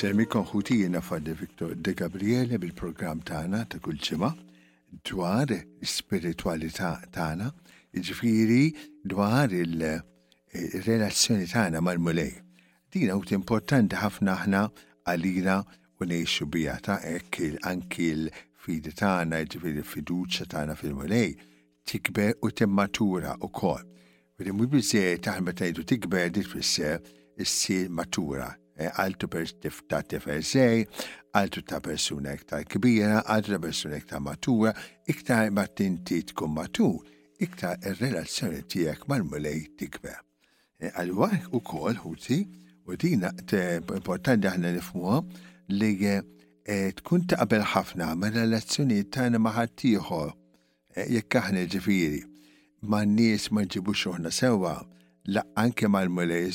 [0.00, 3.98] semi konħuti jena fadde Viktor De Gabriele bil-program tana ta' kull
[5.08, 5.50] dwar
[5.84, 7.50] spiritualità tana,
[7.92, 8.70] ġifiri
[9.04, 12.32] dwar il-relazzjoni eh, tana mal-mulej.
[12.90, 14.62] Dina u importanti ħafna ħna
[15.04, 15.58] għalina
[16.00, 21.36] u neħxu bija ta' ekk anki l-fidi tana, ġifiri fiduċa tana fil-mulej,
[21.84, 23.84] tikbe u temmatura u kol.
[24.38, 26.96] Vedi mu bizzej taħna tikber dit fisse
[27.36, 28.48] issir matura,
[28.80, 29.26] Eh, għaltu
[29.88, 30.86] ta' tifersej,
[31.36, 34.72] għaltu ta' persuna iktar kbira, għaltu ta' persuna iktar matura,
[35.06, 37.02] iktar ma tinti tkun matur,
[37.44, 40.16] iktar il-relazzjoni tijak mal-mulej tikber.
[40.80, 42.40] Eh, Għal-waħk u kol, huti,
[42.88, 45.18] u dina importanti għahna nifmuha
[45.76, 50.32] li eh, tkun ta' qabel ħafna ma' relazzjoni tagħna ma' ħaddieħor
[51.18, 52.24] jekk aħna ġifieri
[52.88, 54.78] ma' nies ma ġibux oħna sewwa
[55.26, 56.08] la anke mal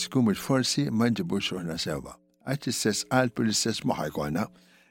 [0.10, 2.16] kum il forsi ma ġibu xoħna sewa.
[2.46, 4.46] Għax istess qalb l-istess moħħa jkollna.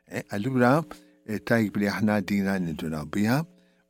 [0.07, 0.83] Eh, allura
[1.27, 3.43] eh, tajb li aħna dina nintuna biha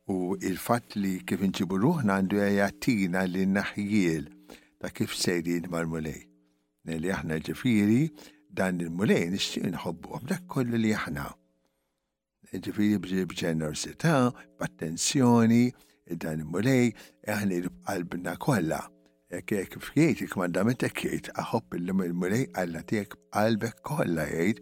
[0.07, 4.25] u il-fatt li kif nġibu ruħna għandu għajatina li naħjil
[4.79, 6.25] ta' kif sejrin mal-mulej.
[6.85, 8.09] Nelli eh, aħna ġifiri
[8.49, 11.29] dan il-mulej nixtieq nħobbu għamlek kollu li aħna.
[12.55, 15.69] Ġifiri b'ġenerosità, b'attenzjoni,
[16.17, 16.93] dan il-mulej,
[17.29, 18.83] aħna qalbna kollha.
[19.33, 24.59] Ekkek fjiet il-kmandament ekkek, aħob il-lum mulej għalla tiegħek qalbek kolla jgħid,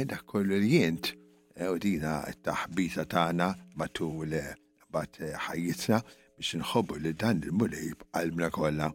[0.00, 1.12] edha eh, kollu li jint,
[1.56, 3.46] eh, u dina taħbita taħna
[3.80, 4.52] matu matul eh,
[4.92, 5.16] bat
[5.48, 6.02] ħajjitna
[6.36, 8.90] biex nħobbu li dan il-mulej għalbna kolla.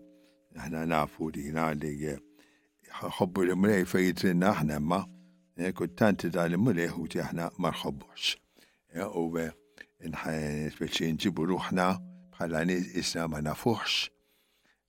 [0.59, 1.95] Aħna nafu dina li
[3.01, 5.01] ħobbu l-mulej fejtrinna aħna ma
[5.81, 7.73] kultanti dan il-mulej u aħna ma
[9.15, 9.27] U
[10.09, 11.85] nħan speċi nġibu ruħna
[12.37, 14.11] bħala nis isna ma nafuħx.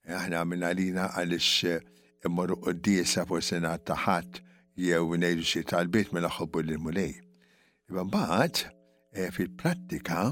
[0.03, 1.83] Aħna minna lina għalix eh,
[2.27, 4.41] immorru u d-diesa porsena taħat
[4.79, 7.13] jew nejdu xie tal-bit minna mela xobbu l-mulej.
[7.91, 8.65] Iban iva bat,
[9.15, 10.25] eh, fil-prattika,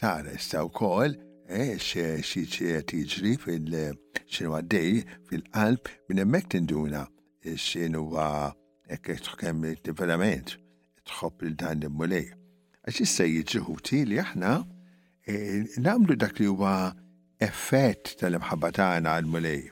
[0.00, 1.12] tara issa u kol,
[1.48, 7.04] eh, xie tiġri fil-xinu għaddej fil-qalb minna mek tinduna
[7.46, 10.56] xinu għek tħkem verament
[11.06, 12.32] tħob l dan l-mulej.
[12.86, 14.56] Għax issa jiġri li aħna
[15.84, 16.74] namlu dak li huwa
[17.42, 19.64] effett tal-imħabba tagħna għal-mulej.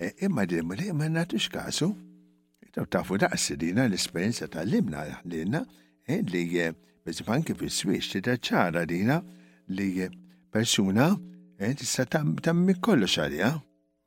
[0.00, 1.90] E, imma din mulej ma nagħtux kasu.
[2.90, 5.64] Tafu daqs dina l-esperjenza tal-limna lilna
[6.10, 6.44] e, li
[7.06, 9.20] biżif anke fis-swiex ċara dina
[9.74, 10.06] li
[10.52, 11.10] persuna
[11.60, 13.52] e, tista' tammi kollox għalija.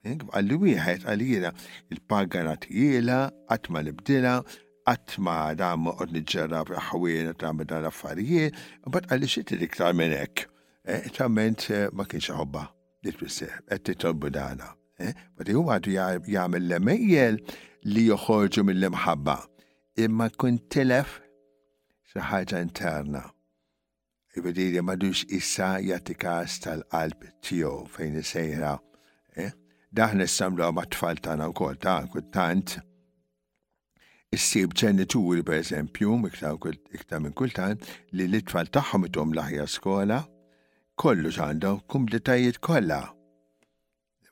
[0.03, 1.53] Għalli wieħed għalija
[1.93, 4.33] il-pagana tiela, għatma l-bdila,
[4.91, 10.49] għatma għadam għod nġerra f'ħawien ta' meta l-affarijiet, u bat għalli xitri iktar minn hekk.
[10.83, 12.65] Eh, ċamment eh, ma kienx ħobba
[13.07, 14.67] li twisseħ, qed titolbu dana.
[14.99, 15.53] Bati eh?
[15.53, 15.91] ti għadu
[16.27, 17.37] jgħamil l-emejjel
[17.93, 19.35] li joħorġu mill-imħabba.
[20.03, 21.21] Imma kun tilef
[22.11, 23.23] xi ħaġa interna.
[24.35, 28.73] Ivediri madux issa jatikas tal-qalb tiegħu fejn isejra.
[29.93, 32.75] Daħn issamlu ma' tfal tagħna wkoll ta' kultant.
[34.33, 36.19] Issib ġenituri per eżempju,
[36.99, 40.23] iktar minn kultant, li l-tfal tagħhom itom laħja skola,
[41.01, 42.99] kollu għandha kumpletajiet kolla.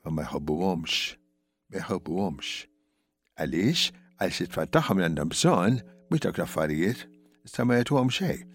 [0.04, 0.98] Ma ma jħobbu għomx,
[1.70, 2.50] ma jħobbu għomx.
[3.42, 3.82] Għalix,
[4.22, 5.80] għal xitfat taħħom għandam bżon,
[6.12, 7.02] mux dak raffarijiet,
[7.46, 8.48] sta issa ma jgħetu għom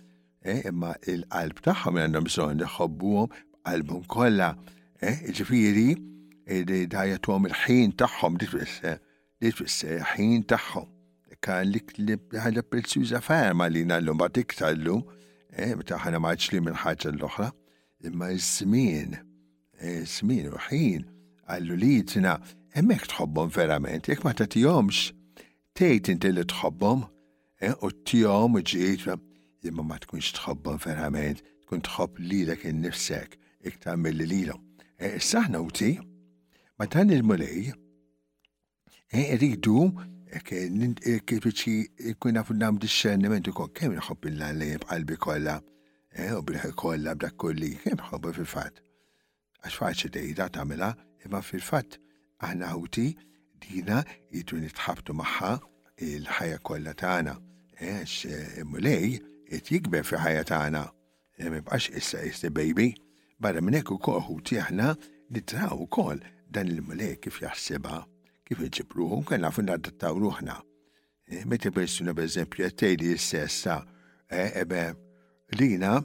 [0.48, 3.34] E, Imma il-qalb taħħom għandam bżon, jħobbu għom
[3.68, 4.52] qalbhom kollha.
[5.02, 5.90] E, Ġifiri,
[6.46, 10.86] id-di jgħetu għom il-ħin taħħom, ditwisse, ħin taħħom.
[11.44, 15.04] Kan li ħagġa prezzjuża ferma li nallum, bat iktar l-lum,
[15.52, 17.52] e, meta ħana maċli minn ħagġa l-oħra
[18.08, 19.10] imma s-smin,
[20.08, 21.06] s-smin u ħin
[21.52, 22.38] għallu li jitina
[22.80, 25.10] emmek tħobbom verament, jek ma ta' tijomx,
[25.78, 27.06] tejt inti li tħobbom,
[27.68, 29.08] eh, u tijom u ġiet,
[29.68, 33.38] imma ma tkunx tħobbom verament, tkun tħobb li dak il-nifsek,
[33.68, 34.54] iktar mill-li l
[34.98, 35.92] eh, Saħna u ti,
[36.78, 37.74] ma tan il-mulej,
[39.14, 39.92] eh, rridu
[40.44, 45.56] kif ikun għafu nam disċerniment u kon kemm nħobb il-għalli bħalbi kolla
[46.16, 48.80] Eh, u bilħi kolla b'dak kolli, kem ħobba fil-fat.
[49.66, 50.92] Għax faċi dejda tamela,
[51.26, 51.98] imma fil-fat
[52.46, 53.08] aħna għuti
[53.68, 54.00] dina
[54.32, 55.52] jitu nitħabtu maħħa
[56.08, 57.36] il-ħajja kolla tagħna.
[57.78, 59.18] Eh, għax eh, mulej
[59.52, 60.86] jit jikber fi ħajja tagħna.
[61.50, 62.94] Mibqax issa issa baby,
[63.40, 64.94] barra minn hekk ukoll ħuti aħna
[65.36, 68.06] nitraw ukoll dan il-mulej kif jaxseba,
[68.48, 70.56] kif jġibruħu, kien nafu nadattaw ruħna.
[71.46, 73.82] Meta persuna per eżempju jgħid tgħidi s-sessa,
[74.32, 74.86] ebe
[75.56, 76.02] Lina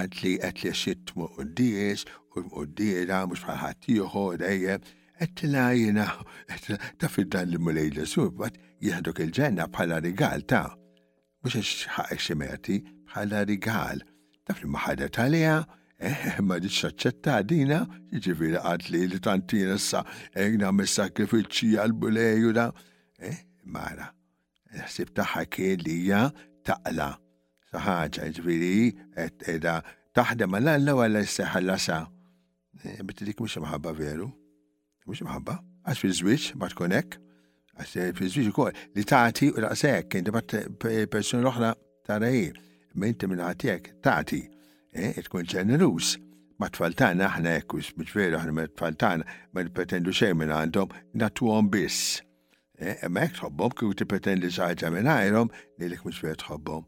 [0.00, 1.66] għadli għadli xitt mu d
[2.34, 2.86] u mu d
[3.28, 4.08] mux bħalħatiju
[4.42, 4.80] dejjem
[5.22, 6.06] għettila jina
[6.98, 10.64] ta' fid-dan li mulej l-sub bat jihduk il-ġenna bħala rigal ta'
[11.44, 12.80] mux xħaq ximeti
[13.12, 14.02] bħala rigal
[14.44, 15.60] ta' fil-maħada talija
[16.02, 20.02] eh, ma diċ ċaċċetta dina ġifiri għadli li tantina sa'
[20.34, 22.72] egna eh, me sakrifiċi għal-bulej da'
[23.22, 24.10] eh, mara.
[24.74, 26.26] Nasib taħħa kelija
[26.66, 27.12] taqla'
[27.78, 29.76] ħaġa, ġviri, et edha
[30.16, 31.98] taħdem għalla għalla għalla s-seħallasa.
[32.84, 34.26] Eh, bitti dik mux mħabba veru,
[35.06, 37.18] mux mħabba, għax fil żwieġ ma tkonek,
[37.76, 40.56] għax zwiċ eh, u ukoll li taħti u laqsek, inti bat
[41.14, 41.72] persuna l-oħra
[42.10, 42.58] tarajir,
[42.98, 44.42] minti minn ħatijek taħti,
[44.94, 46.16] eh, tkun ġenerus.
[46.60, 49.24] Ma tfaltana ħna ekkus, biex veru ħna ma tfaltana,
[49.56, 50.90] ma pretendu xejn minn għandhom,
[51.22, 52.18] natu għom biss.
[53.12, 55.48] Mek tħobbom kif ti pretendi xaġa minn għajrom,
[55.80, 56.84] li l-ek mux veru tħobbom.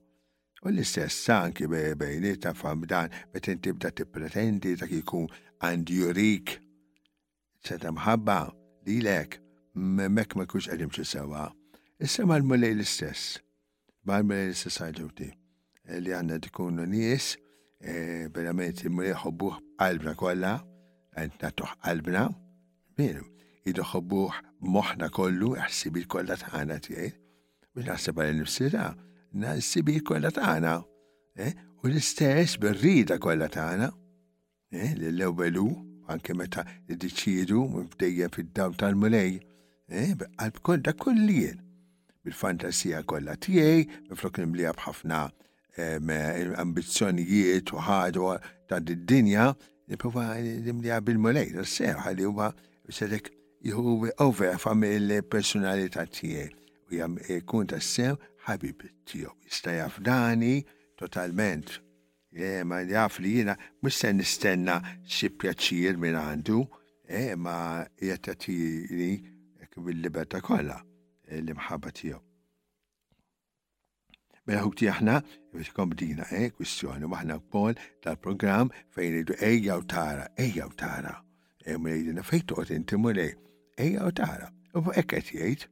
[0.64, 5.24] U l-istess anki bejni ta' famdan, bet inti bda pretendi ta' kiku
[5.58, 6.52] għandjurik.
[7.66, 8.36] Seta mħabba,
[8.86, 9.40] dilek,
[10.08, 11.48] mek ma kux għedim xie sewa.
[11.98, 13.40] Issa ma l-mulej l-istess.
[14.06, 15.28] Ma l-mulej l-istess għagġuti.
[15.90, 17.32] Eh, li għanna n nis,
[17.82, 20.54] eh, verament il-mulej xobbuħ qalbna kolla,
[21.18, 22.28] għanna tuħ qalbna,
[22.98, 23.26] minu,
[23.66, 27.10] id xobbuħ moħna kollu, għassibi kolla tħana tijaj.
[27.96, 28.92] s-sebali n-nifsida,
[29.58, 30.76] s-sibi kolla taħna,
[31.36, 33.88] eh, u l-istess berrida kolla taħna,
[34.70, 35.66] eh, l-lewbelu,
[36.12, 39.40] anke meta d deċidu dejjem fil dawn tal-mulej,
[39.88, 41.62] eh, għalb kolla da kollijen,
[42.22, 45.22] bil-fantasija kolla tijaj, miflok nimlija bħafna
[46.60, 48.26] ambizjonijiet u ħadu
[48.68, 49.52] ta' d-dinja,
[49.88, 52.50] niprofa nimlija bil-mulej, s-serħa li huwa
[52.92, 53.30] sedek
[53.64, 56.50] jihu over familj personalità tijaj,
[56.90, 57.16] u jam
[57.48, 58.14] kun ta' sew
[58.48, 60.54] ħabib tiegħu jista' dani
[60.98, 61.76] totalment.
[62.32, 66.58] E, ma jaf li jiena mhux se nistenna xi pjaċir minn għandu,
[67.04, 67.58] e, ma
[67.98, 69.10] qiegħed tagħtini
[69.72, 72.18] bil-libertà kollha e, l-imħabba tiegħu.
[74.46, 75.14] Mela ħuk aħna
[75.54, 81.14] biex dina, eh, kwistjoni, maħna kol tal-program fejn idu ejja u tara, ejja u tara.
[81.64, 83.34] Ejja u tara, fejn toqgħod inti mulej,
[83.78, 84.48] ejja u tara.
[84.74, 85.68] U ekk qed jgħid,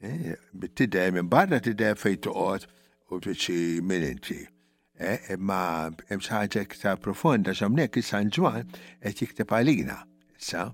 [0.00, 0.34] Eh,
[0.76, 2.66] tidder minn barra tidder fej toqgħod
[3.10, 4.36] u tiċi minn inti.
[4.98, 8.68] Eh, imma hemm xi profonda xamnek is-San Ġwan
[9.02, 9.96] qed jikteb għalina.
[10.38, 10.68] Issa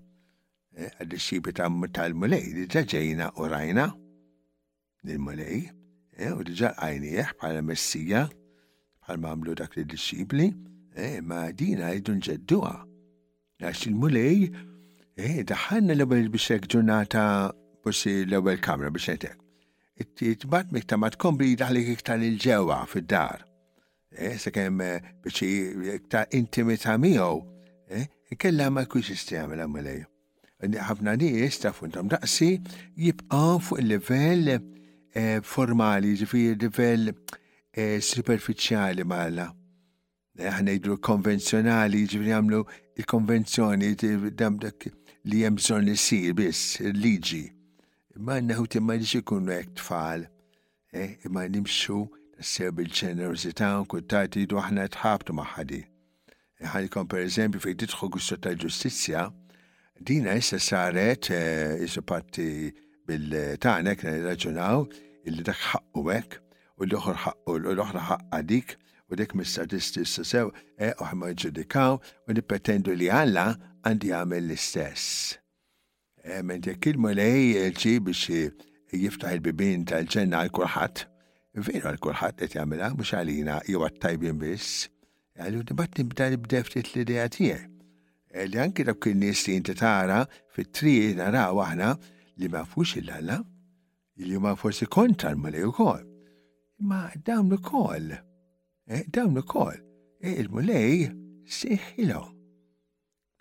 [0.77, 3.87] eh, għad-disċipi tal-Mulej li ġaġejna u rajna
[5.09, 5.63] il-Mulej
[6.29, 10.51] u d-ġaġajni għajnieħ bħala messija bħal mamlu dak li disċipli
[11.27, 12.77] ma dina jiddu nġedduha
[13.65, 14.51] għax il-Mulej
[15.51, 17.25] daħanna l għabel biex ġurnata
[17.85, 19.41] forsi l ewel kamra biex ngħidlek.
[20.01, 23.43] it miktar ma tkompli daħlik iktar il ġewa fil dar
[24.11, 25.43] eh, Se kem eh, biex
[25.99, 27.31] iktar intimita miħu,
[27.93, 28.09] eh,
[28.41, 30.05] kella ma jkunx jistgħamel għamalej.
[30.65, 32.55] Għafna nies jista funtom daqsi
[32.97, 34.55] jibqa' fuq il level
[35.45, 36.57] formali, jiġifieri
[36.97, 37.13] il-level
[38.03, 39.47] superficiali maħla.
[40.41, 42.65] ħana jidru konvenzjonali, ġivri jiġifieri għamlu
[42.97, 43.97] il-konvenzjoni
[45.25, 47.45] li jemżon li sir biss, liġi
[48.15, 50.23] Imma neħu timma li ikunu hekk tfal,
[50.95, 51.17] eh?
[51.27, 51.97] imma nimxu
[52.39, 55.81] nassew bil-ġenerosità un kultat jidu ħna tħabtu maħħadi.
[56.63, 59.25] Eh, Ħalikom per eżempju fej titħu gustu ta' ġustizja,
[59.99, 62.47] dina jissa saret jissu eh, parti
[63.11, 64.87] bil-tanek raġunaw
[65.27, 66.39] illi dak ħakku hekk
[66.79, 68.77] u l-oħra ħakku u l-oħra ħakku dik
[69.11, 73.51] u dik mis-statisti issa sew e uħma ġudikaw u nipetendu li għalla
[73.83, 75.41] għandi għamil l-istess.
[76.25, 78.53] Dik il-mulej ċi biex
[78.97, 81.03] jiftaħ il-bibin tal-ġenna għal kurħat
[81.55, 84.87] Veru għal kulħadd qed jamela, mux għalina jew għattajbin tajbin biss.
[85.39, 87.67] Għallu dibat nibda nibda ftit l-idea tiegħek.
[88.51, 90.23] Li għanki dak il-nies li inti tara
[90.57, 91.91] fit-triq naraw aħna
[92.43, 93.37] li ma fux il-alla,
[94.19, 96.03] li ma forsi kontra l-mulej kol.
[96.91, 98.15] Ma dawn u kol,
[98.89, 99.77] eh, Dawn u kol,
[100.23, 101.05] eh, Il-mulej
[101.47, 102.33] siħilhom.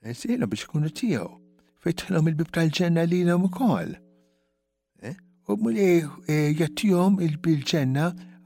[0.06, 1.40] Eh, siħilhom biex ikunu tijaw
[1.84, 3.10] fejtħilom il-bib tal-ġenna eh?
[3.12, 3.90] li l-om kol.
[5.04, 5.16] Eh,
[5.52, 5.88] u mulli
[6.60, 8.06] jattijom il-bil-ġenna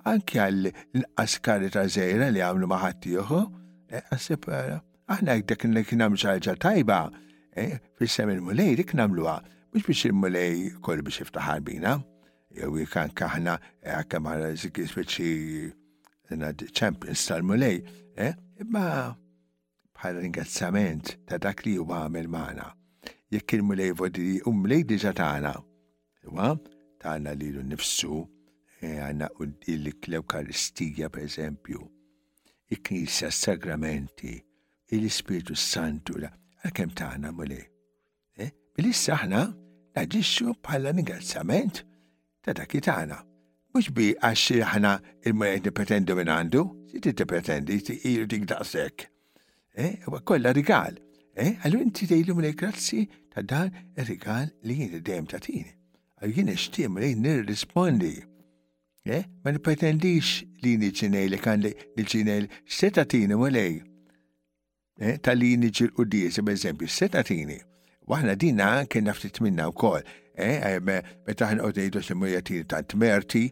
[0.09, 3.43] anki għal l-askari ta' zejra li għamlu maħatti juhu.
[3.93, 4.49] Eh, għasib,
[5.13, 5.65] aħna dak
[6.01, 7.01] namlu ċarġa tajba,
[7.99, 9.39] fil-sem il-mulej dik namlu għa.
[9.73, 11.97] mux biex il-mulej kol biex iftaħar bina,
[12.55, 16.41] jew kan kaħna għakam għara zikis biex
[16.79, 17.83] champions tal-mulej,
[18.63, 18.85] imma
[19.97, 22.76] bħal ringazzament ta' dak li u għamil maħna
[23.31, 25.51] jekk il-mulej vodi u um mulej diġa taħna.
[26.35, 26.51] Wa,
[27.03, 28.19] taħna li l-nifsu,
[28.83, 31.81] e, għanna u l-Eukaristija per eżempju,
[32.73, 34.33] il-Knisja, s-Sagramenti,
[34.95, 36.17] il-Spiritu Santu,
[36.63, 37.63] għakem taħna mulej.
[38.39, 39.43] E, bil-issa ħna
[39.97, 41.83] naġiċu bħala ningrazzament
[42.43, 43.21] ta' dak taħna.
[43.75, 44.93] Mux bi għaxi ħna
[45.27, 49.07] il-mulej nipretendu minn għandu, si ti pretendi, ti ilu dik daqsek.
[49.77, 50.97] Eh, kolla rigal.
[51.37, 53.03] Eh, għallu inti dejlu mlej grazzi
[53.33, 55.69] ta' dan il-rigal li jien id-dem ta' tini.
[56.17, 58.15] Għallu jien ixtim li jien nir respondi
[59.07, 61.69] Eh, ma nipretendix li jien iġinej li kan li
[62.01, 63.77] iġinej seta tini mlej.
[64.99, 67.55] Eh, ta' li jien niċil u diesi, per eżempju, seta tini.
[68.03, 70.01] Waħna dinna kien naftit minna u kol.
[70.35, 73.45] Eh, għajme, eh, meta u dejdu semmu jatini ta' t-merti.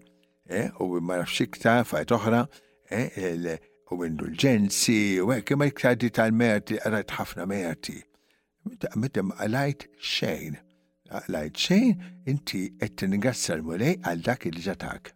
[0.47, 2.45] eh, u ma nafxikta fajt oħra,
[2.93, 3.57] eh,
[3.93, 7.97] u indulġenzi u għek ma jkħaddi tal-merti għarajt ħafna merti.
[8.97, 10.55] Meta ma qlajt xejn.
[11.13, 15.11] Għalajt xejn inti qed tingassar mulej għal dak il ġatak.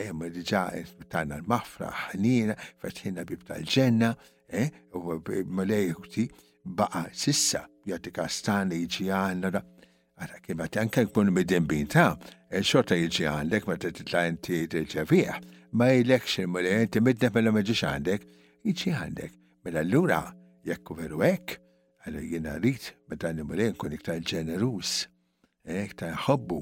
[0.00, 0.62] Imma eh, diġa
[1.12, 4.14] tagħna l-mafra ħanina, fetħina bib tal-ġenna,
[4.56, 5.04] eh, u
[5.60, 6.26] mulej għuti
[6.64, 9.60] baqa sissa jagħti kastani jiġi għandna
[10.18, 12.18] Għara kima kibat anka jkun bidembin ta'
[12.58, 15.36] il-xorta jilġi għandek ma titla inti tirċevija,
[15.80, 18.26] ma jilekx il-mulli inti midna mela ma ġiġ għandek,
[18.68, 19.38] jilġi għandek.
[19.64, 20.18] Mela l-lura,
[20.68, 21.56] jekku veru ek,
[22.04, 24.92] għallu jina rrit, meta l-mulli nkun iktar ġenerus,
[25.64, 26.60] eh, iktar ħobbu,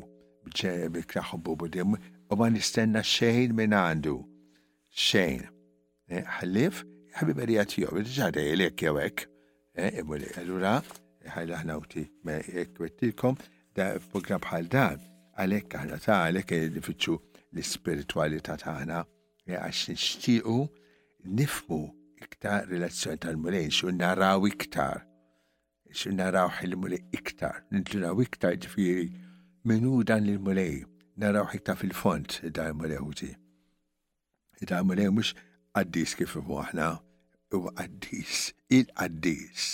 [0.52, 1.98] iktar ħobbu budim,
[2.30, 4.16] u ma nistenna xejn minn għandu.
[4.94, 5.42] Xejn.
[6.10, 6.80] għarijat
[7.18, 9.26] eh, jow, għatijow, ġadej l-ek jawek.
[9.74, 10.78] Eh, Imuli, għallura,
[11.34, 12.04] ħajla ħna uti
[12.76, 13.38] kwettilkom
[13.78, 15.04] da program bħal dan
[15.40, 17.16] għalek għana ta' għalek nifitxu
[17.60, 19.00] l ta' għana
[19.46, 20.60] e għax nixtiequ
[21.40, 21.80] nifmu
[22.20, 25.04] iktar relazzjoni tal-mulejn xun naraw iktar
[25.92, 29.06] xun naraw xil mulej iktar nintunaw iktar ġifiri
[29.68, 30.82] minu dan l mulej
[31.20, 33.30] naraw iktar fil-font dan il-mulej uti
[34.64, 35.32] dan il-mulej mux
[35.78, 36.90] għaddis kif aħna
[37.56, 39.64] u għaddis il-għaddis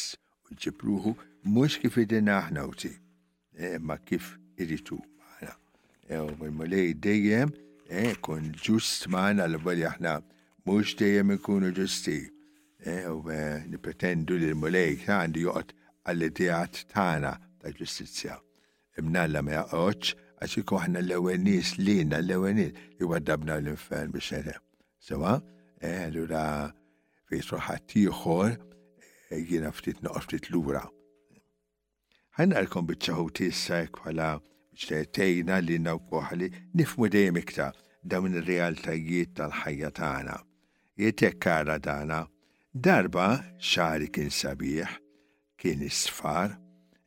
[0.47, 1.13] u ġibruhu
[1.47, 2.91] mux kif idina aħna uti,
[3.55, 5.53] eh, ma kif iritu maħna.
[6.09, 7.53] Eh, Mil-mulej dejjem,
[7.89, 10.17] eh, kun ġust maħna l-bali aħna,
[10.67, 12.19] mux dejjem ikunu ġusti.
[12.87, 13.25] U
[13.67, 15.73] nipetendu li l-mulej għandi juqt
[16.07, 18.37] għall-idijat tana ta' ġustizja.
[19.01, 20.13] Imnalla ma jaqoċ,
[20.43, 24.63] għaxiku aħna l-ewel nis lina l-ewel nis li għadabna l-infern biex nerem.
[25.03, 25.39] Sewa,
[25.83, 26.45] għallura
[27.31, 28.53] fejtruħat tiħor,
[29.35, 30.85] għina ftit noqf ftit l-ura
[32.37, 34.31] ħajnarkom bitċaħuti issa bħala
[34.77, 40.35] ċtejna li nawkoħli nifmu dejjem iktar dawn ir-realtajiet tal-ħajja tagħna.
[41.01, 42.19] Jitek kara tagħna,
[42.73, 43.27] darba
[43.59, 44.93] xari kien sabiħ,
[45.61, 46.55] kien isfar,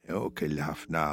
[0.09, 1.05] u kien ħafna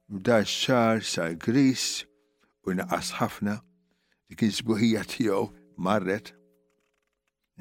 [0.08, 2.06] bda xar sa gris
[2.64, 3.60] u naqas ħafna,
[4.32, 5.42] dik iżbuħija tiegħu
[5.84, 6.32] marret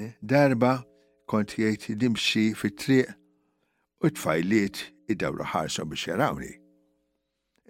[0.00, 0.80] Eh, darba
[1.28, 3.12] kont jgħid nimxi fit-triq
[4.00, 4.78] u tfajliet
[5.12, 6.48] id-dawru ħarsu biex jarawni.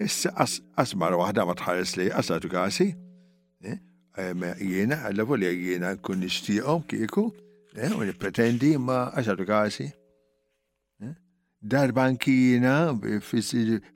[0.07, 0.31] Issa
[0.83, 2.87] asmar waħda ma tħares li asatu kasi,
[3.63, 3.79] eh,
[4.63, 7.27] jiena, għallavu li jiena kun nishtiqom kieku,
[7.75, 9.91] eh, u pretendi ma asatu kasi.
[11.63, 12.77] Darba anki jiena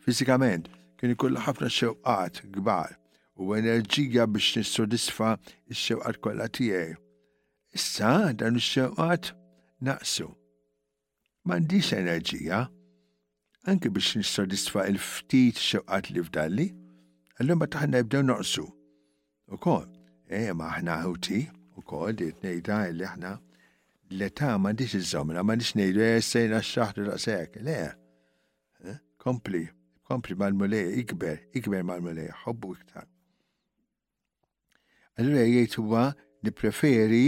[0.04, 0.68] fizikament,
[0.98, 2.92] kien ikoll ħafna xewqat gbar
[3.42, 5.32] u enerġija biex nissodisfa
[5.74, 7.02] x-xewqat kollha tiegħi
[7.76, 9.32] Issa dan is xewqat
[9.84, 10.26] naqsu.
[11.46, 12.60] M'għandix enerġija
[13.70, 16.66] anke biex nissodisfa il-ftit xewqat li fdalli,
[17.36, 18.64] għallum eh, ma taħna jibdew noqsu.
[19.52, 19.84] U kol,
[20.32, 21.40] e ma aħna ħuti,
[21.76, 23.34] u kol, li t-nejda li ħna
[24.14, 27.76] l-età ma dix iż-żomna, ma nix nejdu jessejna eh, x-xaħdu raqsek, le,
[28.88, 29.64] eh, kompli,
[30.08, 33.06] kompli mal-mulej, ikber, ikber mal-mulej, xobbu iktar.
[35.16, 36.06] Allura jgħid huwa
[36.46, 37.24] nippreferi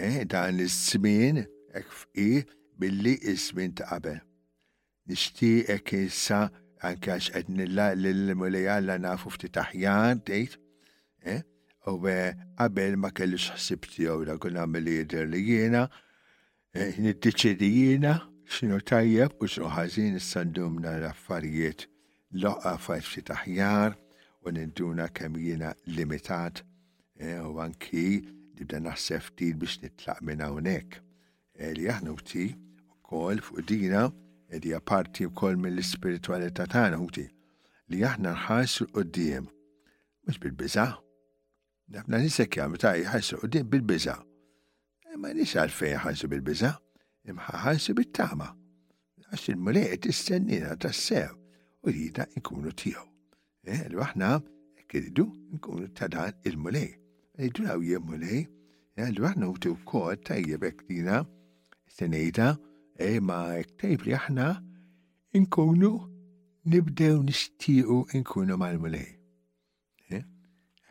[0.00, 1.42] eh, dan is-żmien
[1.76, 2.42] ek f'i
[2.80, 4.18] billi is ta' ta' qabel.
[5.74, 6.40] ek jissa
[6.88, 10.20] anke għax qed nilla lill-mulejalla nafu ftit aħjar
[11.32, 11.42] eh?
[11.90, 15.88] U għabel ma kellix ħsib tiegħu da kun nagħmel jidr li jiena,
[16.74, 18.14] eh, niddeċidi jena,
[18.46, 21.88] xinu tajjeb u x'inhu ħażin issa ndumna l-affarijiet
[22.40, 23.96] loqqa fajt ftit aħjar
[24.44, 26.62] u ninduna kem jena limitat
[27.18, 28.06] eh, u anki
[28.60, 30.98] nibda naħseb ftit biex nitlaq minn hawnhekk.
[31.56, 32.42] Eh, li aħna wti
[33.00, 34.04] wkoll fuq dina
[34.50, 37.24] eh, hija parti wkoll mill ispiritwalità tagħna wti
[37.90, 39.48] li aħna nħarsu qudiem
[40.26, 40.86] mhux bil-biża.
[41.90, 44.18] Nafna nisek jagħmlu ta' jħarsu qudiem bil-biża.
[45.10, 46.74] Eh, ma nix għalfejn jħarsu bil-biża,
[47.28, 48.52] imma ħarsu bit-tama.
[49.30, 51.32] Għax il-mulejt mulej istennina tas-sew
[51.86, 53.06] u jida nkunu tiegħu.
[53.66, 54.36] Eh, L-waħna
[54.90, 56.98] kiridu nkunu ta' dan il-mulej
[57.48, 58.42] għaw jemmu li,
[58.96, 61.22] e, għallu għahna u kod tajjeb ektina,
[61.94, 62.52] senejta,
[63.00, 64.50] e ma ektajb li għahna
[65.38, 65.94] inkunu
[66.70, 68.80] nibdew nishtiqu inkunu e, li.
[68.84, 69.08] mulej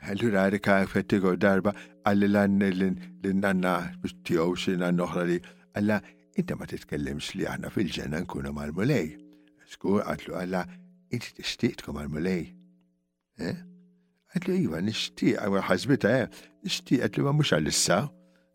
[0.10, 1.74] Allura rika fettigo darba
[2.08, 3.74] għalli l-għan l-nanna
[4.24, 5.36] tijow xin għan uħra li
[5.76, 5.98] għalla
[6.40, 9.12] inta ma titkellimx li għahna fil-ġenna inkunu nkunu mal-mulej.
[9.68, 10.64] Skur għatlu għalla
[11.12, 12.46] inti tishtiqtkom mal-mulej.
[13.44, 13.58] Eh?
[14.30, 17.96] Għet li jiva, nishtiq, għu ħazbita, eh, nishtiq, għet li ma mux għal-issa,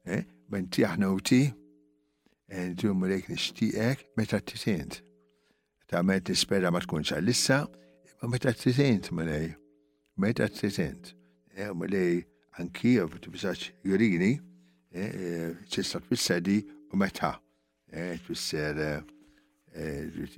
[0.06, 1.40] eh, ma nti aħna u ti,
[2.52, 5.00] eh, nti u mulek nishtiqek, meta t-tisint.
[5.90, 7.58] Ta' me t-spera ma tkunx għal-issa,
[8.22, 9.50] ma meta t-tisint, mulej,
[10.22, 11.10] meta t-tisint.
[11.80, 12.22] Mulej,
[12.62, 14.32] anki, u t-bisax jurini,
[15.70, 16.56] ċisla t-bissedi
[16.94, 17.34] u meta.
[17.90, 18.78] T-bisser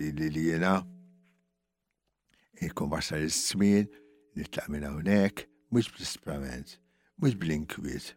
[0.01, 0.79] li li jena,
[2.63, 3.85] jikun basta l-smin,
[4.37, 6.77] nitlaq minn unek, mux bl-isprament,
[7.21, 8.11] mux bl-inkwiet.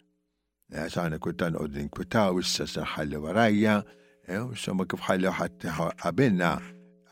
[0.73, 3.77] Għasana eh, kultan eh, u d dinkwitaw, issa saħħalli warajja,
[4.29, 5.71] s insomma kif ħalli ħatti
[6.03, 6.51] qabilna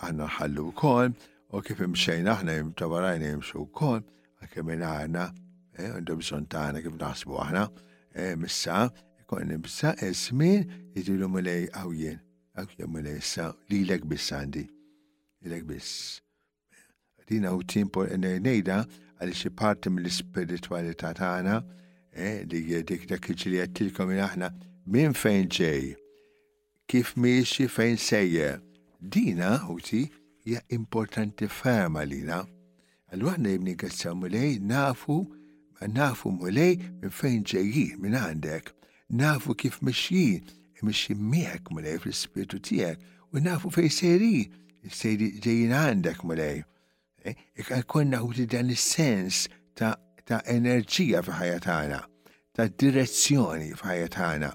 [0.05, 1.15] għanna ħallu kol,
[1.55, 4.03] u kif imxejna ħna jimta warajna jimxu u wkoll,
[4.43, 5.25] anke minn għana,
[5.79, 7.65] eh, għandu bżon tagħna kif naħsbu aħna,
[8.41, 8.87] missa,
[9.29, 10.63] kon bissa esmin
[10.95, 12.17] jidilu mulej għawjen,
[12.57, 14.63] għakke mulej issa, li l-ek bissandi,
[15.45, 16.21] l-ek biss
[17.31, 18.07] li u timpor
[18.41, 18.83] nejda
[19.17, 21.55] għal xi parti mill-spiritualità tagħna
[22.13, 24.49] eh, li dik dak li għattilkom minn aħna
[24.93, 25.87] minn fejn ġej,
[26.87, 28.51] kif miexi fejn sejje.
[29.01, 30.05] Dina uti
[30.47, 32.39] hija importanti ferma lina.
[33.13, 35.19] Allura aħna jibni kassamu lej nafu
[35.95, 38.71] nafu mulej minn fejn ġeji minn għandek.
[39.15, 40.47] Nafu kif mexjin,
[40.83, 43.01] mexjin miħek mulej fil spiritu tijek,
[43.33, 44.33] u nafu fejn sejri,
[44.91, 46.63] sejri ġejjina għandek mulej.
[47.27, 49.35] Eh, eh, konna u dan is-sens
[50.27, 51.99] ta' enerġija f'ħajja tagħna,
[52.55, 54.51] ta' direzzjoni f'ħajja tagħna.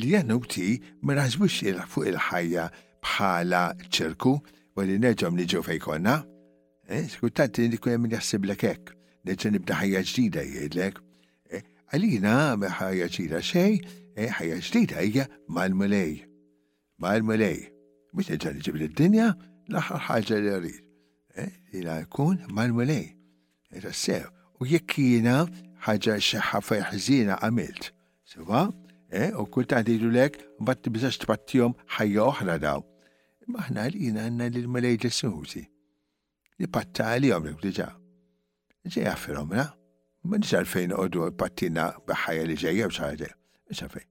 [0.00, 0.68] Li bti
[1.04, 2.66] ma il fuq il-ħajja
[3.04, 3.62] bħala
[3.94, 4.34] ċirku,
[4.76, 6.16] u li neġom niġu fejkonna.
[7.14, 8.94] Skuttat eh, li kunem min jassib l hekk,
[9.26, 10.94] neġa nibda ħajja ġdida jgħidlek.
[11.92, 12.34] Għalina
[12.80, 13.78] ħajja ġdida xej,
[14.38, 16.22] ħajja ġdida hija mal-mulej.
[17.02, 17.68] Mal-mulej.
[18.14, 19.34] Mux neġan iġib l-dinja,
[19.70, 20.88] l-ħar ħagġa li għarid.
[21.36, 23.16] Eh, ila jkun mal-mulej,
[23.96, 24.20] sew.
[24.60, 25.36] U jekk jiena
[25.86, 27.88] ħaġa xaħħafa ħżina għamilt,
[28.28, 28.66] sewa,
[29.10, 32.84] eh, u kultant jidu lek, bat bizax tbattijom ħajja oħra daw.
[33.48, 35.64] Maħna l-jina għanna l-mulej ġesuzi.
[36.60, 37.88] Li patta għalijom l diġa.
[38.92, 39.64] Ġej għaffirom, na?
[40.28, 43.32] Ma nixar fejn għoddu pattina bħajja li ġejja bċaħġa.
[43.70, 44.08] Nixar fejn.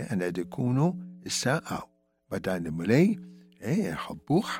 [0.00, 0.88] Eh, għanna dikunu
[1.28, 1.84] issa għaw.
[2.32, 3.18] Badan l-mulej,
[4.08, 4.56] ħobbuħ,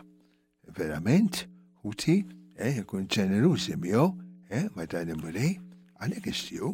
[0.79, 1.49] verament,
[1.89, 2.19] uti,
[2.61, 4.07] eh, kun ġenerużi miegħu,
[4.55, 5.57] eh, ma dan imulej,
[6.03, 6.71] għalek istiju,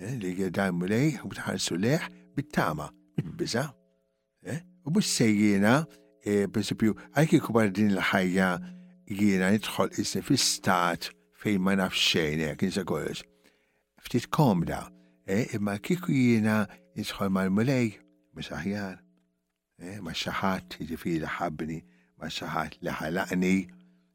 [0.00, 5.74] eh, li dan imulej u tħarsu leħ bittama, tama eh, u mhux sejjina,
[6.24, 8.48] eh, principju, għalhekk ikbar din l-ħajja
[9.14, 11.10] jina nitħol isni fi-stat
[11.42, 13.22] fejn ma nafx xejn, eh, kien kollox.
[14.04, 14.88] Ftit komda,
[15.26, 16.64] eh, imma kiku jina
[16.96, 17.86] nitħol ma l mulej
[18.34, 18.98] mhux aħjar
[19.80, 21.80] eh, ma xaħat jġifiri ħabni,
[22.22, 23.56] ma xaħat li ħalaqni,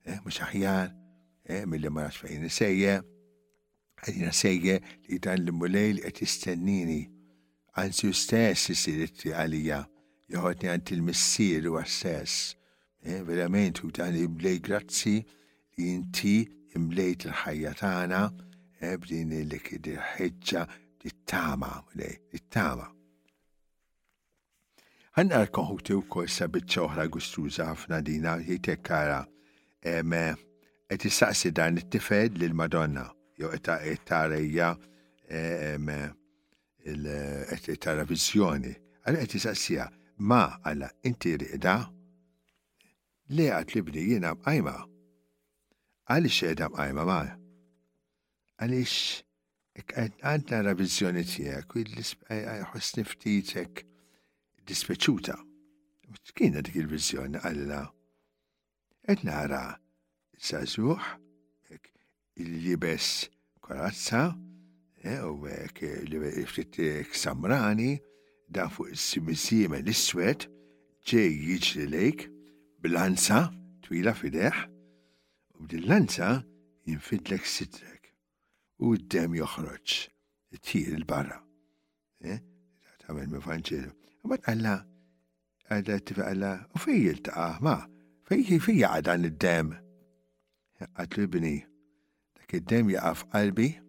[0.08, 0.92] Eh, mux aħjar,
[1.52, 2.94] eh, mill-li ma fejn sejje,
[4.06, 4.78] għadina sejje
[5.10, 7.02] li dan l-mulej li għet jistennini,
[7.76, 9.82] għanzi u stess jisirit għalija,
[10.32, 12.56] joħodni għant il-missir u għassess, sess
[13.10, 15.18] eh, Verament, u dan imlej grazzi
[15.76, 16.38] li inti
[16.80, 18.24] imlejt il-ħajja tagħna
[19.04, 20.62] b'din il-ħiġġa
[21.04, 22.88] dit-tama, dit-tama.
[25.20, 27.68] Għanna l-konħuti u kol sabitċa uħra gustuza
[28.00, 29.20] dina jitekkara kara
[29.84, 30.04] Eh,
[30.90, 33.06] qed issaqsi dan it-tifel lil Madonna
[33.38, 34.74] jew qed tarejja
[35.30, 35.78] eh,
[37.64, 38.74] qed tara viżjoni.
[39.08, 39.86] Għal qed issaqsija
[40.28, 41.76] ma għalla inti riqda
[43.38, 44.76] li għat li bni jiena mqajma.
[46.12, 47.20] Għaliex qiegħda mqajma ma?
[48.60, 48.98] Għaliex
[50.20, 53.84] għad nara viżjoni tiegħek u e, e, ftitek
[54.68, 55.38] dispeċuta.
[56.36, 57.86] Kienet dik il vizjoni għalla
[59.10, 59.64] et nara
[60.50, 61.02] sażuħ,
[62.40, 63.06] il-libes
[63.66, 64.30] korazza,
[65.02, 65.82] e, u għek
[66.48, 66.78] ftit
[67.18, 67.96] samrani,
[68.48, 70.46] da fuq il-simissime l-iswet,
[71.10, 72.28] ġej jiġri lejk,
[72.86, 73.48] blanza
[73.84, 74.62] twila fideħ,
[75.58, 76.30] u bdil-lanza
[76.88, 78.14] jinfidlek sitrek,
[78.80, 79.98] u d-dem joħroġ,
[80.64, 81.42] tir il-barra.
[82.22, 82.38] E,
[83.10, 83.88] Tamen mi fanċilu.
[84.22, 84.74] Għabat għalla,
[85.74, 87.80] għalla tifa għalla, u fej jiltaqa ma'
[88.30, 89.74] فيه في عاد عن الدام
[90.98, 91.68] قالت له ابني
[92.42, 93.82] لك الدام يقف قلبي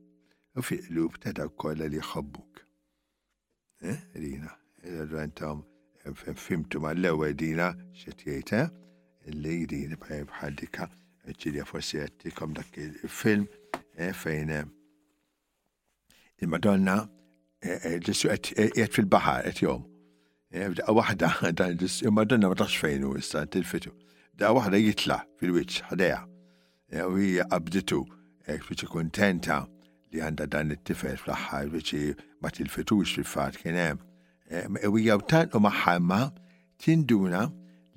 [0.57, 2.65] وفي قلوب تدعو اللي يخبوك
[3.83, 5.63] إيه رينا إذا أنتم
[6.35, 8.71] فهمتم اللي دينا شتيتا
[9.29, 10.89] اللي دينا بحال ديكا
[11.41, 13.47] تجي فوسيتكم لك الفيلم
[13.99, 14.65] إيه؟ فين
[16.43, 17.09] المدونة
[17.65, 18.47] إيه؟ إيه؟ جسوا ات
[18.79, 19.91] في البحر ات يوم
[20.89, 21.33] واحدة
[22.03, 23.17] المدونة ما تعرفش فين هو
[23.51, 23.91] تلفتو
[24.41, 26.21] da wahda jitla fil-wiċ ħadeja.
[26.91, 28.01] Eh, u hija qabditu,
[28.49, 29.61] jek eh, biċi kontenta
[30.11, 34.01] li għanda dan it-tifel fl-axħar fiċi ma tilfetux fil-fat kienem.
[34.51, 36.23] Eh, u hija tan u maħħamma
[36.83, 37.45] tinduna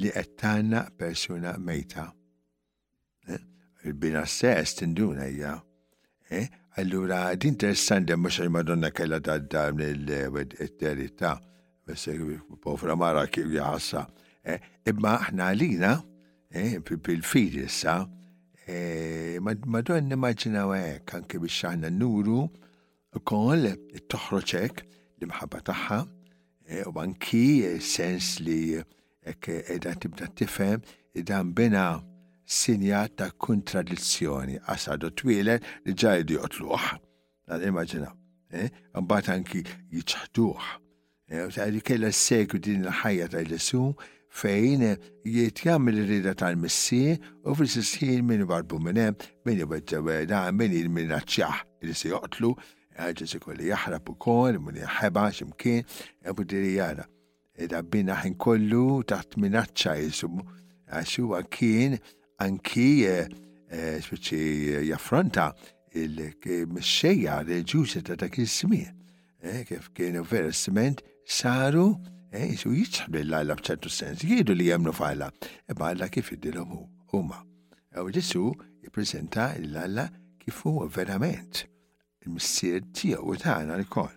[0.03, 2.09] li għettanna persuna mejta.
[3.83, 5.55] Il-bina stess tinduna hija.
[6.79, 10.47] Allura, di interessanti, mux il-Madonna kella d dam l
[10.79, 11.35] terita
[11.85, 12.07] bess
[12.63, 14.07] pofra mara kif jgħassa.
[14.89, 15.91] Ibma ħna lina,
[17.05, 18.03] bil-fidi eh, issa,
[18.67, 19.39] eh,
[19.73, 22.43] madu għan nimmaġinaw għek, anke biex ħana n nuru
[23.13, 24.83] u koll eh, toħroċek
[25.21, 25.97] li mħabba taħħa,
[26.87, 27.43] u anki
[27.83, 28.77] sens li
[29.23, 30.79] edha tibda tifem,
[31.15, 32.01] id-dan bina
[32.45, 36.93] sinja ta' kontradizzjoni, għasadu twiler li ġajdi ġajdu jotluħ.
[37.51, 38.09] Għal-immaġina.
[39.03, 40.67] bat anki jċħduħ.
[41.43, 43.91] Għalli kella s-segwi din l-ħajja ta' l-sum
[44.41, 49.07] fejn jitjam jitjammil rida tal-missi u fil-sissin minn barbu minne
[49.45, 52.49] minn jibbetaweda minn il-minaċċaħ li se joqtlu
[52.97, 55.85] għagġa se kolli jahrab u kol minn jħeba ximkien
[56.25, 57.05] għabu diri jara.
[57.93, 60.41] bina ħin kollu taħt minaċċa jisum
[60.89, 61.99] għaxu għakien
[62.47, 63.29] anki eh,
[63.69, 65.51] eh, speċi jaffronta
[65.93, 68.89] il-mixxejja reġjużi ta' dak il-smir.
[69.43, 71.91] Eh, kif kienu verament saru
[72.33, 75.27] Eh, u jitxħab l-lajla bċertu sens, jgħidu li jemnu fajla,
[75.69, 76.79] e għalla kif id-dilom hu,
[77.11, 77.43] huma.
[77.93, 78.41] E u ġisu
[78.81, 80.05] jiprezenta l-lajla
[80.41, 81.61] kif u verament
[82.25, 84.09] il missir tija u taħna l-kol.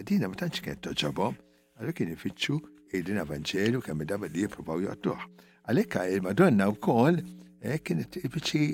[0.00, 1.36] Għadina e ma tanċi kien toġobhom,
[1.78, 2.58] għallu kien ifittxu
[2.90, 5.22] id-din avanġelu kemm id li jiprobaw jottuħ.
[5.70, 7.22] Għalekka il-Madonna u kol wkoll
[7.70, 8.72] e, kienet biċi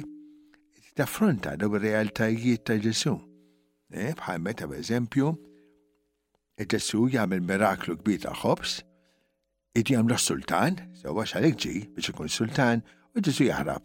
[0.96, 3.18] taffronta daw il realtajiet ta' Ġesu.
[3.92, 5.34] Bħal meta, per eżempju,
[6.68, 8.80] ġessu jagħmel miraklu kbir ta' ħobs,
[9.78, 12.82] id jagħmlu sultan sewwa xalek ġi biex ikun sultan
[13.16, 13.84] u ġesu jaħrab.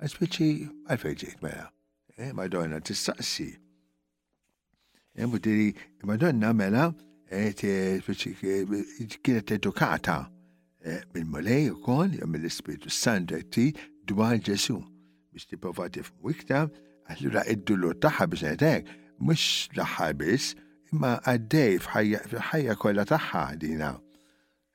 [0.00, 0.50] Għazbiċi
[0.92, 1.68] għalfej ġejt mela.
[2.16, 3.48] E, Madonna tistaqsi.
[5.16, 5.70] E, Mudiri,
[6.04, 6.90] Madonna mela
[7.28, 7.52] e,
[9.22, 10.20] kienet edukata
[11.14, 13.66] mill-Mulej u kol, mill-Ispiritu Santu
[14.06, 14.78] dwar ġesu
[15.34, 16.66] biex tiprovati f'wikta,
[17.10, 18.94] għallura id-dulur taħħa biex għedek,
[19.26, 20.54] mux laħħa biex,
[20.94, 23.90] imma għaddej fħajja kolla taħħa dina.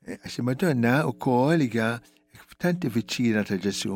[0.08, 2.00] Eh, għax Madonna u koll hija
[2.62, 3.96] tanti viċċina ta' Ġesu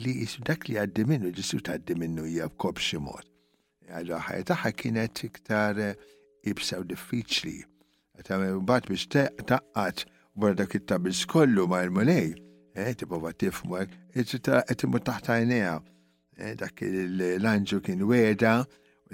[0.00, 3.26] li jisu dak li għaddi minnu, Ġesu għaddi minnu jgħab b'kob xi mod.
[3.88, 5.98] Eh, allora ħajja taħħa kienet iktar eh,
[6.52, 7.56] ibsa u diffiċli.
[8.18, 9.08] Għatam Bat biex
[9.48, 10.06] taqqat
[10.38, 12.36] wara dak it-tabiż kollu ma' il mulej
[12.94, 13.80] tipova tifmu,
[14.14, 15.76] qed imur taħt għajnejha.
[16.60, 18.52] Dak l-anġu kien weda,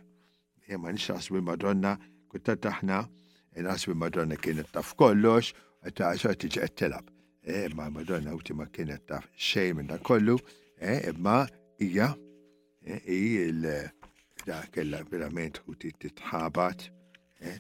[0.69, 1.97] Imma nixas nasbu Madonna,
[2.31, 3.03] kutta taħna,
[3.63, 7.09] nasbu Madonna kienet taf kollox, għetta għaxa tiġi qed tilab.
[7.45, 10.37] Eh, imma Madonna uti ma kienet taf xejn minn dan kollu,
[10.79, 11.43] eh, imma
[11.83, 12.13] hija
[12.87, 13.63] eh, hija il
[14.47, 16.89] da kella verament u titħabat,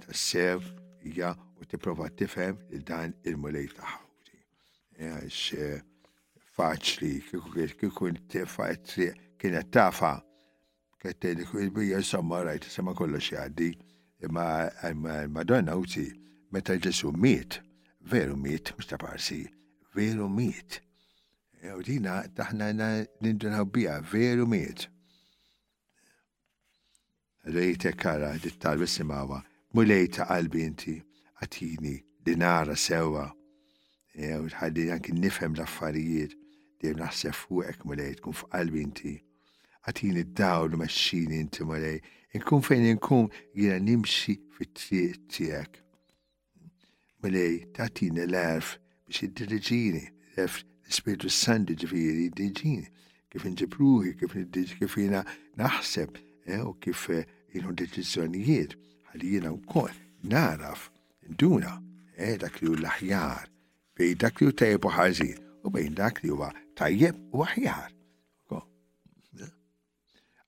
[0.06, 0.60] t-sew,
[1.02, 4.01] hija u tipprova tifhem il-dan il-mulej tagħha
[5.08, 5.80] għax eh,
[6.56, 7.14] faċli,
[7.80, 8.10] kiku
[9.42, 10.12] kienet tafa,
[11.02, 13.70] kettin il-bija somma rajt, somma kollox jgħaddi,
[14.22, 14.44] imma
[15.28, 16.04] Madonna uti,
[16.54, 17.58] meta ġesu miet,
[18.06, 19.40] veru miet, mux parsi,
[19.96, 20.78] veru miet.
[21.58, 24.86] E, u dina taħna nindunaw bija, veru miet.
[27.50, 29.42] Rejte kara, dittar bisimawa,
[29.74, 33.26] mulejta qalbi għatini, dinara sewa.
[34.12, 36.34] Eh, u tħalli anki nifem l-affarijiet
[36.82, 39.12] dejjem naħseb fuqek mulej tkun f'qalbi inti.
[39.88, 42.00] Għatini d-dawl meċċini inti mulej,
[42.36, 45.78] inkun fejn inkun jiena nimxi fit-triq tiegħek.
[47.24, 48.74] Mulej, tagħtini l-erf
[49.08, 50.04] biex id-dirġini,
[50.36, 52.90] l-erf l-Spiritu s-sandi ġifieri id-dirġini,
[53.32, 54.36] kif nġibruħi, kif
[54.76, 55.22] kif jiena
[55.56, 56.20] naħseb
[56.52, 58.76] eh, u kif jina eh, jilħu deċiżjonijiet
[59.24, 59.96] jina u wkoll
[60.32, 60.90] naraf,
[61.40, 61.78] duna,
[62.44, 63.48] dak li u l ħjar
[63.96, 65.36] bejn dak li u tajjeb u ħażin
[65.68, 67.90] u bejn dak li huwa tajjeb u aħjar.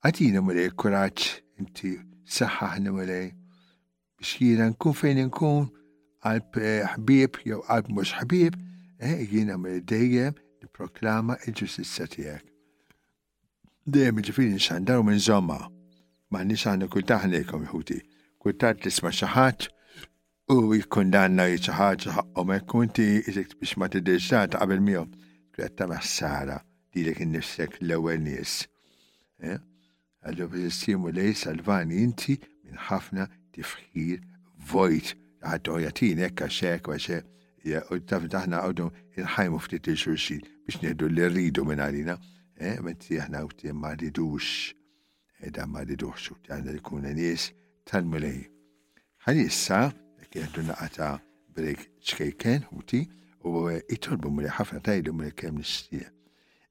[0.05, 1.31] Għatina mulej kuraċ
[1.61, 1.95] inti
[2.39, 3.31] saħħaħna mulej
[4.21, 5.67] biex jina nkun fejn nkun
[6.25, 8.57] għalb eh, ħbib jew għalb mux ħbib
[9.01, 10.37] eh, jina mulej dejjem
[10.75, 12.45] proklama il-ġustizza tijek.
[13.87, 15.61] Dejjem ġifiri nxandar minn zomma
[16.33, 18.01] ma nix kultaħna jkom jħuti
[18.45, 19.69] kultaħt li sma xaħat
[20.53, 25.05] u jikkundanna xi ħaġa ħaqhom hekk u inti isek biex ma tidirxat qabel miegħu.
[25.57, 25.87] Qed
[26.95, 28.57] di li kien nifsek l ewel nis.
[29.41, 30.51] Għallu eh?
[30.53, 33.25] biex s-simu lej salvani jinti minn ħafna
[33.57, 34.21] tifħir
[34.73, 35.15] vojt
[35.49, 37.23] għaddu jatin ekka xek għaxe
[37.97, 42.19] u taf daħna għoddu il-ħajmu f-titi xurxin biex neħdu li rridu minn għalina.
[42.61, 42.77] Eh?
[42.85, 44.75] Menti għahna u t tim ma ridux,
[45.41, 47.49] edha eh, ma ridux u t tħanna li kuna nis
[47.89, 48.43] tal-mulej.
[49.25, 49.85] Għanissa,
[50.35, 51.21] يهدونا أتا
[51.57, 51.91] بريك
[52.39, 53.09] كان هوتي
[53.45, 56.13] ويتربو ملي حفنا تاي دو ملي كامل السيا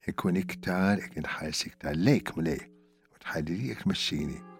[0.07, 2.59] يكون كتار يكون حاسي كتار ليك ملي
[3.15, 4.52] وتحديدي يكمشيني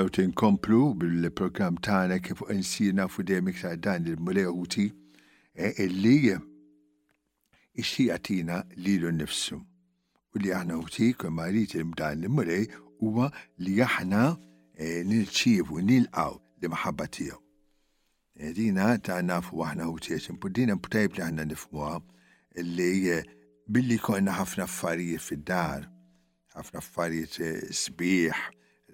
[0.00, 4.84] nistaw tinkomplu bil-program tagħna kif insirna fu dejjem iktar dan il-mulewti
[5.54, 6.34] e illi
[7.82, 9.58] ixtieqa tina lilu nnifsu.
[10.34, 13.28] U li aħna utik ma rrid dan il-mulej huwa
[13.64, 14.22] li aħna
[14.78, 17.40] e, nirċievu nilqaw li maħabba tiegħu.
[18.40, 21.98] E, dina ta' nafu aħna utiet impuddina imputajb li aħna nifmuha
[22.56, 23.18] illi
[23.68, 25.84] billi konna ħafna affarijiet fid-dar,
[26.56, 28.40] ħafna affarijiet sbieħ,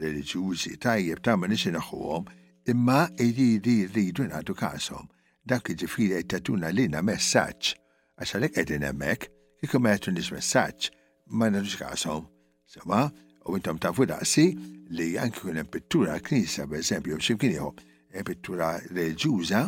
[0.00, 2.26] reliġjużi tajjeb ta' ma nisinaħuhom
[2.72, 5.06] imma iridi rridu nagħtu kasom.
[5.46, 7.72] Dak ġifiri qed tatuna lina messaġġ
[8.18, 9.30] għax għalhekk qegħdin hemmhekk
[9.62, 10.90] kieku ma jagħtunix messaġġ
[11.38, 12.26] ma nagħtux kasom.
[12.70, 13.06] Sema,
[13.46, 14.46] u intom tafu daqsi
[14.98, 19.62] li anki kun hemm pittura knisja pereżempju x'imkien ieħor eh, pittura reliġjuża,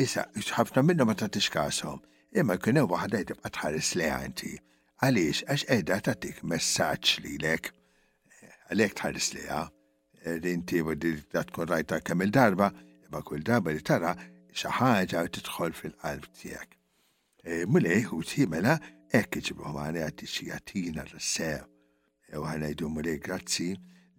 [0.00, 2.00] issa ħafna minnhom ma tagħtix kasom.
[2.38, 4.54] Imma kien hemm waħda tibqa' tħares lejanti.
[5.02, 7.74] Għaliex għax qiegħda tagħtik messaġġ lilek.
[8.70, 9.62] Għalek li eh, liha,
[10.30, 10.78] l inti
[11.32, 12.68] ta' tkun rajta kemm il-darba,
[13.10, 14.14] ma kull darba li tara
[14.54, 16.76] xi ħaġa tidħol fil-qalb tijak.
[17.42, 18.76] Eh, mulej u t-himela,
[19.10, 23.72] ekk iġibhom għana għati xijatina r sew eh, U għana ħanajdu mulej grazzi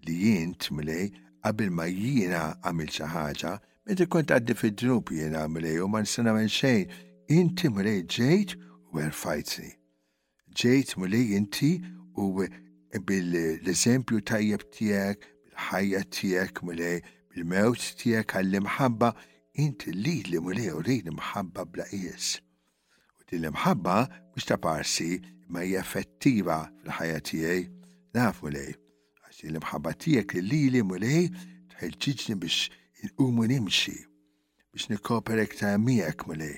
[0.04, 1.14] li jint mulej
[1.48, 3.52] għabil ma jina għamil xaħġa, ħaġa,
[3.88, 6.92] meta kont għaddi fil drub jina mulej u ma sena men xejn,
[7.32, 8.58] inti mulej ġejt
[8.92, 9.72] u erfajtni.
[10.60, 11.76] Ġejt mulej inti
[12.20, 12.28] u
[13.00, 17.02] bil-eżempju tajjeb tiegħek, bil-ħajja tijek, mulej,
[17.32, 19.12] bil-mewt tiegħek għall-imħabba,
[19.64, 22.40] inti li li mulej u li imħabba bla jess.
[23.20, 23.96] U din l-imħabba
[24.36, 27.70] mux ta' parsi ma hija effettiva fil-ħajja tijek,
[28.16, 28.74] naf mulej.
[29.28, 31.30] Għax l-imħabba tiegħek li li mulej
[31.76, 32.70] tħelġiġni biex
[33.06, 33.98] il-umu nimxi,
[34.72, 36.58] biex nikkoperek ta' miegħek mulej,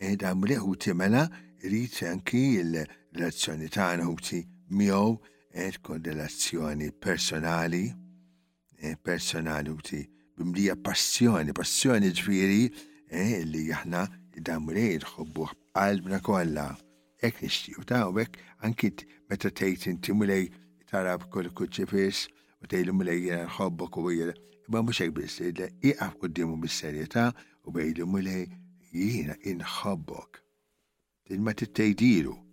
[0.00, 1.26] Eda mulej hu timela
[1.60, 5.18] rrid anki l-relazzjoni tagħna ħuti miegħu
[5.84, 7.82] kon relazzjoni personali
[8.80, 10.02] eh, personali ħuti
[10.40, 12.62] bimlija passjoni, passjoni ġviri
[13.10, 14.06] eh, li aħna
[14.40, 16.70] damrej nħobbuh qalbna kolla
[17.20, 18.14] Ek nixtiju ta' u
[18.64, 18.88] anki
[19.28, 20.46] meta tgħid inti mulej
[20.94, 22.28] ملیگی كل كوتشي فيس
[22.62, 24.34] وتقول لهم لي حب قوية
[24.68, 28.48] يبقى مش هيك بالاستدلال يقف قدامهم بالسريتها وبقول لهم لي
[28.92, 30.42] يينا إن حبك
[31.30, 32.44] ما تتيديله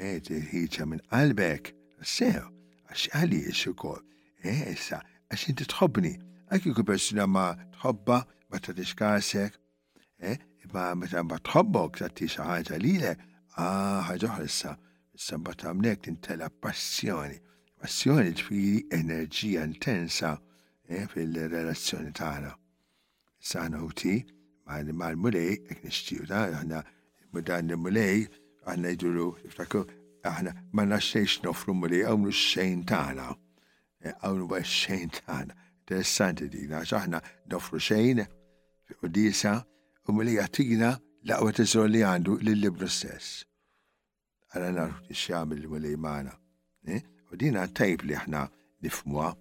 [0.00, 2.52] إيه تهيجها من قلبك سيو
[2.86, 4.04] عش علي الشكر
[4.44, 5.00] إيه اه؟ إسا
[5.32, 8.16] عشان تتخبني Għak jikku persuna ma tħobba,
[8.52, 9.54] ma ta' diskasek,
[10.20, 10.36] eh?
[10.74, 13.12] ma meta ma tħobbok ta' tisa ħaġa li le,
[13.56, 14.74] ah, ħaġa ħrissa,
[15.16, 17.38] issa ma ta' mnek tintela passjoni.
[17.80, 20.34] Passjoni tfiri enerġija intensa
[20.84, 22.52] eh, fil-relazzjoni tagħna.
[23.40, 24.18] Sana u ti,
[24.68, 26.84] ma' l-mulej, ek nishtiju ta' għanna,
[27.32, 28.28] mudan l-mulej,
[28.68, 29.86] għanna jiduru, iftakru,
[30.28, 33.30] għanna, ma naxxejx nofru mulej, għamlu xejn tagħna.
[34.12, 37.18] għamlu eh, xejn tagħna interessanti di, għax xaħna
[37.52, 38.22] nofru xejn
[39.04, 39.58] u disa
[40.08, 40.92] u mill jagħtina
[41.28, 43.44] laqwa t tesor li għandu l libru stess.
[44.54, 46.32] Għana t narfu x'jagħmel mill mana.
[47.32, 48.46] U dina tajb li aħna
[48.84, 49.32] nifmuha.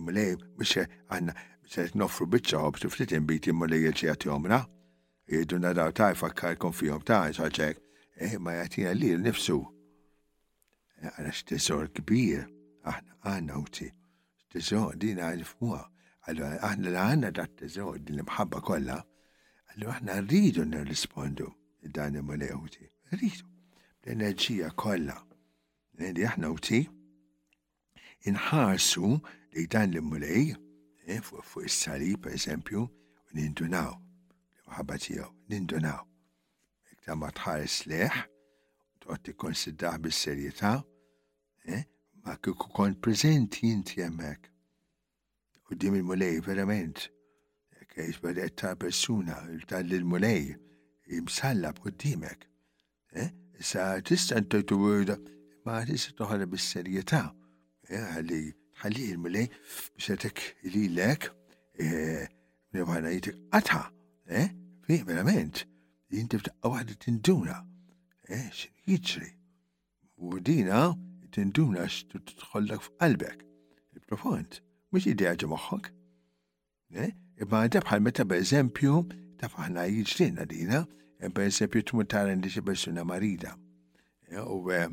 [0.00, 4.62] Mill-lej biex għandna biex nofru biċċa ħob tiflit inbiti mill-lej ċejat jomna.
[5.28, 7.80] Jgħidu naraw ta' jfakkarkom fihom ta' ħaġek,
[8.44, 9.60] ma jagħtina li l nifsu.
[11.04, 12.46] Għana x-tesor kbir
[12.88, 13.90] aħna t uti
[14.54, 15.82] t-teżoq din għalfuha.
[16.30, 19.00] Allora, aħna li għanna dat t-teżoq din l-imħabba kollha,
[19.74, 21.48] allora aħna rridu nirrispondu
[21.94, 22.86] dan il-Maleuti.
[23.12, 23.46] Rridu.
[24.04, 25.18] L-enerġija kollha.
[25.98, 26.80] Li aħna uti
[28.26, 29.10] inħarsu
[29.54, 30.54] li dan l-mulej,
[31.06, 32.86] eh, fuq is-sali per eżempju,
[33.34, 33.90] nindunaw.
[33.96, 35.98] L-imħabba tiegħu, nindunaw.
[36.94, 38.22] Iktar ma tħares leħ,
[39.02, 40.78] toqgħod tikkonsidrah bis-serjetà,
[41.66, 41.82] eh?
[42.24, 44.50] ma kieku kont prezenti jinti jemmek.
[45.70, 47.06] U dim il-mulej verament,
[47.92, 49.36] kiex badet ta' persuna,
[49.68, 50.54] tal il-mulej,
[51.08, 52.46] jimsalla u dimek.
[53.14, 53.30] Eh?
[53.60, 55.16] Sa' tista' n-tajtu wurda,
[55.64, 57.22] ma tista' toħra bis serjeta
[57.84, 59.48] Għalli, eh, għalli il-mulej
[60.72, 61.26] li l-ek,
[61.78, 62.24] eh,
[62.72, 63.82] nibħana jitek għata,
[64.86, 65.66] fi verament,
[66.10, 67.58] jinti għadet induna.
[68.28, 69.28] Eh, xin jitri.
[70.16, 70.94] U dina,
[71.34, 73.42] tindumna t tħollak f'qalbek.
[73.98, 74.60] Il-profond,
[74.94, 75.90] mux ideja moħħok.
[77.42, 79.00] Iba da bħal meta per eżempju,
[79.40, 80.84] ta' fħana jġdina dina,
[81.24, 83.54] b'eżempju e, tmur tara li xi persuna marida.
[84.30, 84.84] E, u e,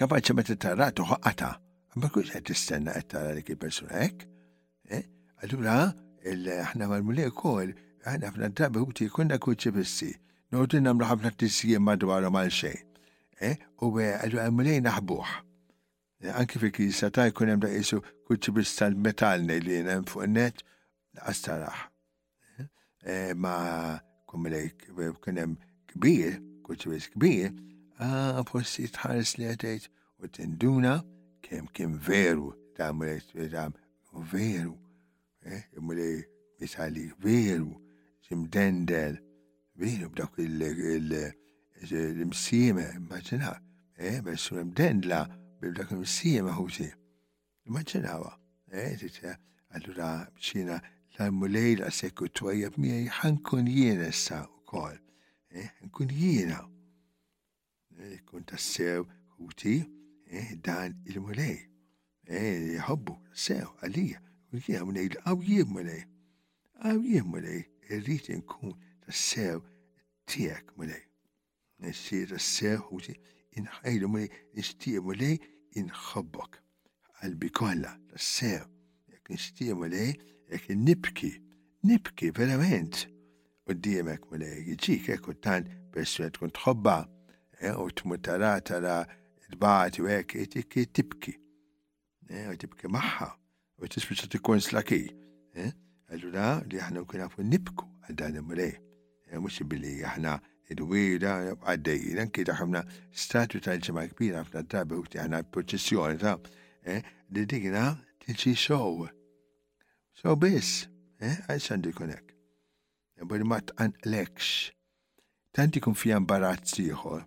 [0.00, 1.50] kapaċi meta tara toħqata,
[2.00, 4.28] ma kux qed istenna għed tara dik il-persuna hekk.
[5.44, 5.76] Allura,
[6.24, 7.70] ħna marmulli mulej ukoll,
[8.08, 10.10] aħna f'na drabi u ħuti kunna kuċi bissi,
[10.52, 12.84] noqdu namlu ħafna tisjiem madwaru mal xejn.
[13.40, 13.56] Eh?
[13.80, 15.30] u eh, għadu għamulej naħbuħ.
[16.28, 20.60] Eh, anki fi kisa ta' jkun hemm daqisu kuċibis tal-metal li jenem fuq net
[21.16, 21.78] laqas taraħ.
[23.40, 23.52] Ma
[24.28, 24.74] kumilej
[25.24, 25.54] kien hemm
[25.94, 26.36] kbir,
[26.68, 27.54] kuċibis kbir,
[28.04, 29.88] ah, forsi tħares li għatejt
[30.20, 30.98] u tinduna
[31.40, 33.22] kem kem veru ta' mulej
[33.56, 33.70] ta'
[34.34, 34.76] veru.
[35.80, 36.26] Mulej
[36.60, 37.72] bitali veru,
[38.28, 39.16] ġimdendel,
[39.80, 41.32] veru b'dak il-
[41.88, 43.52] l-imsieme, immaġina,
[43.98, 45.20] eh, bess u mdendla
[45.60, 46.88] bil-dak imsieme ħusi.
[47.68, 48.30] Immaġinawa,
[48.72, 49.32] eh, titja,
[49.74, 50.76] għallura bċina
[51.10, 54.98] l-għammu lejla sekku t-twajja b'mija jħankun jiena issa u kol,
[55.50, 56.60] eh, nkun jiena.
[57.98, 59.04] Eh, kun tassew
[59.36, 59.76] ħuti,
[60.28, 61.58] eh, dan il-mulej,
[62.26, 64.18] eh, jħobbu, sew, għalija,
[64.50, 66.04] kun jiena mulej, għaw jien mulej,
[66.84, 68.74] għaw jien mulej, irrit nkun
[69.06, 69.60] tassew
[70.26, 71.09] tijak mulej
[71.80, 73.00] nessir s-seħu
[73.60, 74.20] inħajlu ma
[74.56, 75.36] nishtiemu lej
[75.80, 76.58] inħobbok.
[77.20, 78.68] Qalbi kolla, s-seħu,
[79.14, 80.12] jek nishtiemu lej,
[80.52, 81.32] jek nipki,
[81.88, 83.06] nipki verament.
[83.70, 86.96] U d-diemek ma lej ġik, jek u tan persuna tkun tħobba,
[87.82, 88.98] u t-mutara tara
[89.50, 91.36] t-baħt u jek, jek tibki.
[92.52, 93.32] U tibki maħħa,
[93.82, 95.04] u t-isbisa tkun slaki.
[96.10, 98.76] Allura li ħana nkun għafu nibku għaddan imlej.
[99.30, 101.32] Mux billi ħana il-wira
[101.66, 102.80] għaddej, anki taħħamna
[103.12, 106.34] statu tal-ġemma kbira ħafna drabi u taħna proċessjoni ta'
[106.86, 107.00] eh,
[107.34, 107.86] li dikna
[108.22, 109.08] tiġi xow.
[110.20, 110.86] So bis,
[111.18, 112.30] eh, għal sandi konek.
[113.20, 114.70] Bħal ma tqanqlekx.
[115.52, 117.24] Tanti kun fija imbarazz ieħor.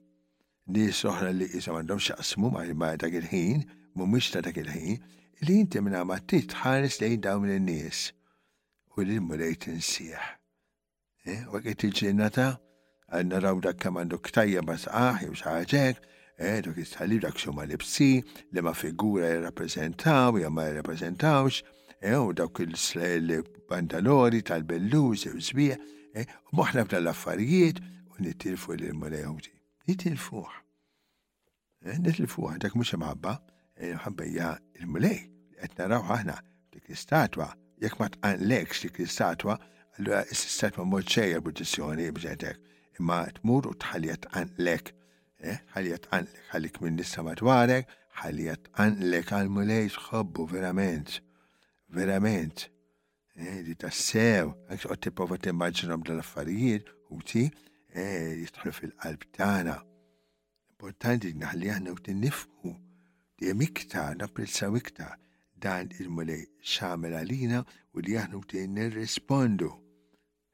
[0.73, 3.65] Li soħra li jisam għandhom xaqsmu ma' dak il-ħin,
[3.99, 5.01] mux ta' dak il-ħin,
[5.43, 8.07] li jinti minna ma tit li lejn minn n-nis.
[8.95, 10.23] U li mulejt insieħ.
[11.51, 12.53] U għek tiġi nata'
[13.21, 15.93] naraw dak kemm għandu ktajja ma saqaħ jew
[16.37, 18.07] eh, dak istħallib dak xuma libsi
[18.51, 21.59] li ma figura jirrappreżentaw jew ma jirrappreżentawx,
[22.01, 23.37] eh, u dak il
[23.69, 25.77] pantalori tal-belluż jew żbieħ,
[26.17, 27.81] eh, u moħna b'dan l-affarijiet
[28.15, 29.51] u nittilfu l-mulejħuti.
[29.87, 30.49] Nittilfuħ.
[31.85, 33.37] Eh, Nittilfuħ, dak mhux imħabba,
[34.03, 35.19] ħabbejja il-mulej,
[35.61, 36.35] qed naraw aħna
[36.73, 39.55] dik istatwa jekk ma tqanlekx dik istatwa
[39.99, 42.69] allura s-istatwa mod xejja b'ġedek
[43.01, 44.91] imma tmur u tħaljet għanlek.
[45.43, 47.87] Eh, tħaljet għanlek, ħalik minn nissa matwarek,
[48.21, 51.17] ħaljet għanlek għal-mulej xobbu verament.
[51.93, 52.67] Verament.
[53.37, 57.47] Eh, di tassew, għax għotti prova timmaġinom dal-affarijiet, u ti,
[57.93, 59.79] eh, jitħlu fil-qalb tana.
[60.73, 62.73] Importanti naħli għanna u t-nifmu.
[63.39, 65.17] Di miktar, naprilsa miktar
[65.63, 67.63] dan il-mulej xamela lina
[67.95, 68.43] u li aħna u
[68.93, 69.79] respondu.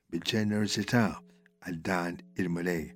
[0.09, 1.19] bil-ġenerosità
[1.67, 2.93] al dan il-Malay.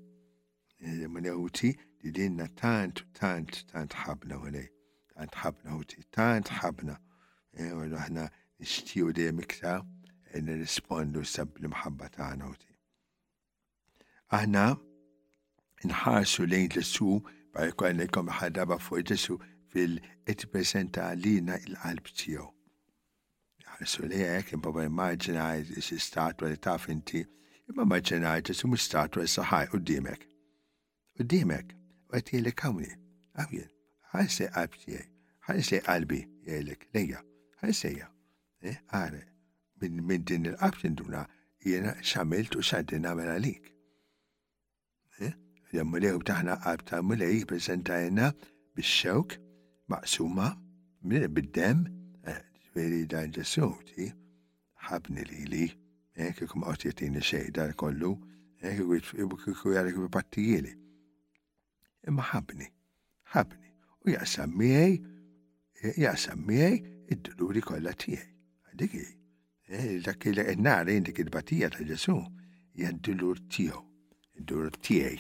[0.84, 4.68] الملاوتي لدينا تانت تانت تانت حبنا يعني هنا
[5.16, 6.99] تانت حبنا هوتي تانت حبنا
[7.72, 8.30] ولو احنا
[8.61, 9.88] نشتي ودي مكتا
[10.36, 12.76] ان نسبوندو سب المحبة تاعنا هوتي
[14.34, 14.78] احنا
[15.86, 17.22] نحاسو لين لسو
[17.53, 19.38] بايكو انكم حدا بفوجسو
[19.70, 22.53] في الاتبسنت علينا القلب تيو
[23.66, 27.26] حاسو ليه كم بابا imagine is start ولا تعرف انتي
[27.70, 30.24] imma ma marċenajtis u mistatu s ħaj u d-dimek.
[31.20, 31.70] U d-dimek,
[32.09, 32.89] u għatijeli kawni,
[33.36, 33.70] għawjen,
[34.30, 34.89] se għalbi
[35.47, 37.22] ħajse leja, jgħajlek, se
[37.61, 38.09] ħajseja,
[38.91, 39.22] għare,
[39.82, 41.24] minn din il-qabtinduna
[41.64, 43.70] jena xamilt u xaddin għamela għalik.
[45.24, 45.32] E,
[45.74, 48.34] Jammulew taħna qabta mulej jena
[48.76, 49.38] bix-xewk,
[49.93, 50.51] maqsuma,
[51.03, 51.86] minn bid-dem,
[52.28, 52.36] e,
[52.76, 54.11] veri dan ġesuti,
[54.89, 55.66] ħabni li li.
[56.16, 58.11] Eh, ek kum għotjetini xej dan kollu,
[58.61, 60.74] ek eh, kiku jgħalik bi pattijili.
[62.11, 62.68] Imma ħabni,
[63.34, 63.72] ħabni.
[64.05, 64.99] U jaqsam miej,
[65.82, 66.78] eh, jaqsam miej
[67.16, 68.30] id duri kolla tijaj.
[68.84, 68.93] Dik
[70.05, 72.16] dak il-nar indik il-batija ta' ġesu,
[72.78, 73.82] jgħad-dulur tijaw,
[74.38, 75.18] id-dulur tijaj,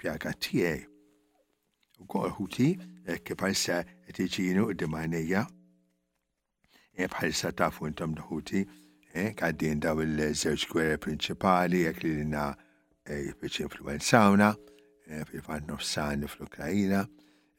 [0.00, 0.82] pjaka tijaj.
[2.04, 2.70] U kol ħuti,
[3.24, 3.78] kif għalsa
[4.18, 5.46] tiġinu id-dimanija,
[7.08, 8.64] bħalsa tafu intom ħuti,
[9.14, 12.48] Eh, għaddin daw il-żewġ gwerri prinċipali, jek li l-na
[13.06, 14.48] eh, biex influenzawna,
[15.06, 17.04] eh, fil-fan nofsan fl-Ukrajina,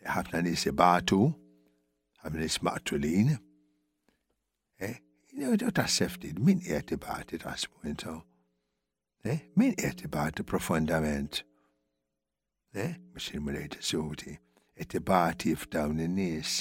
[0.04, 1.22] ħafna nis batu,
[2.24, 3.32] ħafna nis maqtulin.
[5.36, 8.22] Jew tasseftin, min qiegħed ibati tasbu intom?
[9.60, 11.42] Min qed bati profondament?
[12.76, 14.32] Biex il-mulejt suti,
[14.80, 16.54] qed ibati f'dawn in-nies,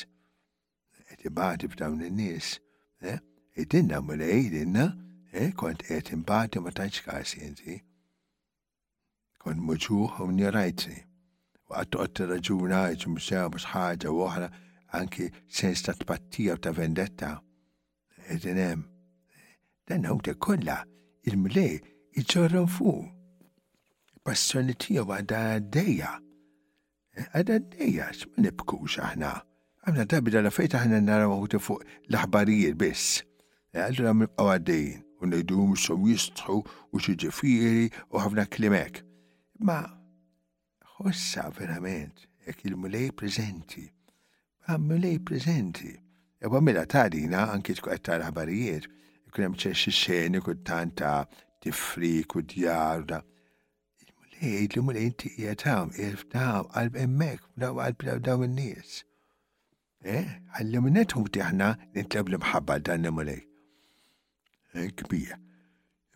[1.11, 2.57] qed ibati f'dawn in-nies,
[3.03, 3.19] eh?
[3.57, 4.87] id Idinna mulej, idinna,
[5.33, 7.77] eh, kont qed imbagħad ma taċ kasi inti.
[9.39, 10.99] Kont muġuħ u nirajtni.
[11.71, 14.49] U għattu għattu raġuna, mhux ħaġa u għahra,
[14.99, 17.31] anki sens ta' tpattija u ta' vendetta.
[18.35, 18.83] Id-dinem.
[19.87, 20.83] Dan hawn kolla,
[21.23, 21.75] il-mulej
[22.21, 22.91] iġorron fu.
[24.25, 26.11] Passjoni tiegħu għadha għaddejja.
[27.15, 29.31] E, għadha għaddejja, x'ma nibkux aħna.
[29.87, 33.23] Għamna tabida la fejta aħna naraw fuq l-aħbarijiet biss.
[33.75, 36.55] Għadra nibqaw għaddejjin u ngħidu misom jistħu
[36.95, 39.01] u xieġifiri u ħafna klimek.
[39.67, 39.79] Ma
[40.93, 43.89] xossa verament jek il-mulej prezenti.
[44.69, 45.91] Ma, Mulej preżenti.
[46.41, 48.87] Ewa mela ta' dina anki tkun qed tara ħbarijiet,
[49.29, 51.27] ikun hemm ċerxi xeni kultant tanta
[51.61, 53.19] tifri, u jarda.
[54.05, 58.95] Il-mulej, il-mulej inti qiegħed hawn, għalb emmek, għalb hemmhekk, daw qalb dawn in-nies.
[60.05, 60.25] Eh,
[60.57, 63.43] għallimnetum tiħna nintleb l-mħabba dan mulej
[64.75, 65.35] kbir.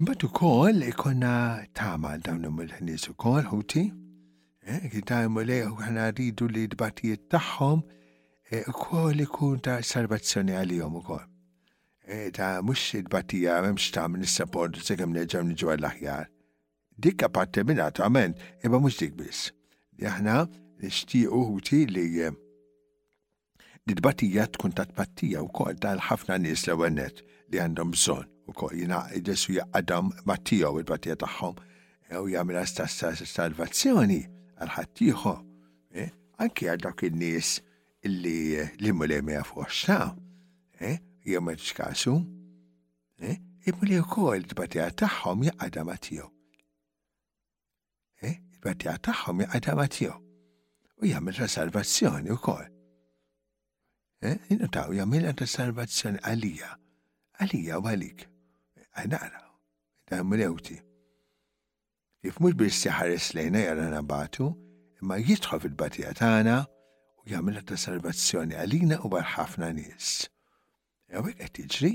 [0.00, 1.30] Imbagħad ukoll ikonna
[1.74, 3.82] tama dawn il-ħnies ukoll ħuti,
[4.66, 7.82] eh, kitajmu lej ħana rridu li d tagħhom
[8.50, 11.24] eh, ukoll ikun ta' salvazzjoni għalihom ukoll.
[12.08, 16.28] Eh, ta' mhux id-batija m'hemmx ta' minn is-support se kemm neġgħu niġu għall-aħjar.
[16.98, 19.52] Dik aparte minn għament, imma mhux dik biss.
[20.02, 20.44] Aħna
[20.82, 22.04] nixtiequ ħuti li
[23.88, 28.78] l-dbatija tkun ta' tbatija u kol tal-ħafna nis l-ewenet li għandhom bżon u kol eh?
[28.82, 31.58] jina id-desu jaqadam mattijaw il-batija taħħom
[32.22, 34.20] u jgħamila salvazzjoni
[34.58, 35.32] għal-ħattijħu.
[36.42, 37.58] Anki għaddak il-nis
[38.08, 40.14] illi li mulemi għafu għaxnaw.
[41.28, 42.14] Jgħamil ċkasu.
[43.68, 46.30] Imuli u kol il-batija taħħom jaqadam mattijaw.
[48.24, 50.16] Il-batija taħħom jaqadam mattijaw.
[51.02, 52.64] U jgħamil salvazzjoni u kol.
[54.56, 55.28] Innotaw jgħamil
[55.58, 56.72] salvazzjoni għalija.
[57.38, 58.28] Għalija u għalik
[59.06, 59.40] naqra,
[60.10, 60.78] da' mrewti.
[62.24, 64.50] Jif mux biex siħares lejna jara batu,
[65.00, 66.56] imma jitħu fil-batija tagħna
[67.22, 70.26] u jagħmilha ta' salvazzjoni għalina u barħafna nis.
[71.08, 71.92] Ewek għet iġri,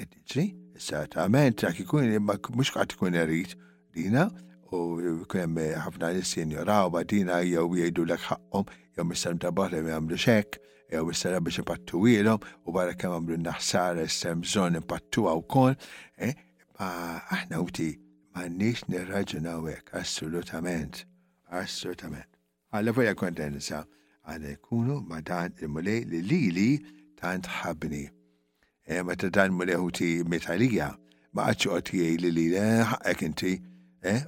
[0.00, 0.46] għet iġri,
[0.80, 3.54] issa tagħmel trak ikun imma mhux qatt ikun erid
[3.96, 4.28] dina
[4.76, 9.92] u kien hemm ħafna nies jinjoraw dina jew jgħidu lek ħaqhom jew mis-sem ta' baħlem
[9.92, 15.32] jagħmlu xekk jew issara biex ipattu ilhom u barra kemm għamlu naħsara issem bżonn ipattuha
[15.40, 15.74] wkoll.
[16.26, 16.34] Eh,
[16.78, 16.90] ma
[17.34, 21.02] aħna uti m'għandniex nirraġuna hekk assolutament.
[21.60, 22.28] Assolutament.
[22.74, 23.82] Alla fuq kontenza
[24.30, 26.68] għandna jkunu ma dan il-mulej li lili
[27.20, 28.04] tant ħabni.
[28.86, 30.92] Eh, ma ta' dan mulej uti metalija,
[31.34, 33.54] ma għadxuqot jgħid li li eh, ħaqek inti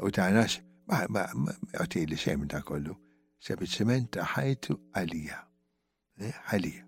[0.03, 0.59] u tanax
[0.91, 2.97] ma għotjgħid li xejn ta' kollu.
[3.39, 5.45] Sempliciment ħajtu għalija
[6.51, 6.83] ħalija.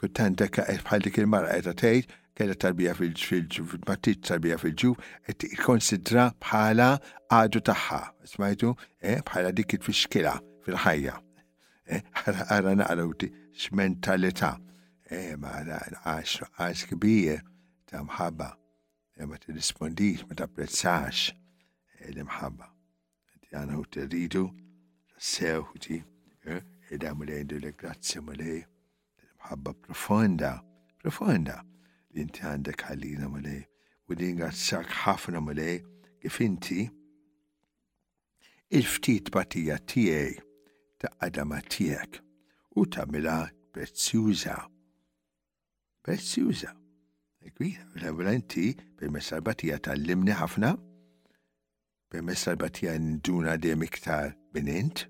[0.00, 4.90] Kuntan dekka bħal dik il-mara qiegħda tejt, kella tarbija fil-matit tarbija fil-ġu
[5.28, 6.88] qed ikkonsidra bħala
[7.36, 8.00] għadu tagħha,
[8.32, 10.34] smajtu, eh, bħala dik it-fixkila
[10.66, 11.16] fil-ħajja.
[11.90, 12.02] Eh,
[12.52, 13.28] ara naqra
[13.60, 14.54] x'mentalità.
[15.10, 17.40] Eh, ma għax kbir
[17.90, 18.50] ta' mħabba.
[19.18, 20.84] Ma ma
[22.06, 22.68] l
[23.50, 24.44] Għana u t-ridu,
[25.18, 25.66] sew
[26.94, 30.48] id-għamu lej li grazzi mu mħabba profonda,
[31.00, 31.60] profonda
[32.12, 33.60] li inti għandek għalina mu lej,
[34.10, 35.54] u li ingrazzak ħafna mu
[36.20, 36.80] kif inti
[38.76, 40.34] il-ftit patija tijaj
[41.00, 42.18] ta' għadama tijak
[42.76, 43.38] u tamila
[43.74, 44.56] prezzjuża.
[46.04, 46.74] Prezzjuża.
[47.46, 48.68] Ekwi, l-għamla
[48.98, 50.74] per messarbatija tal-limni ħafna,
[52.10, 55.06] per messarbatija duna dem iktar benint,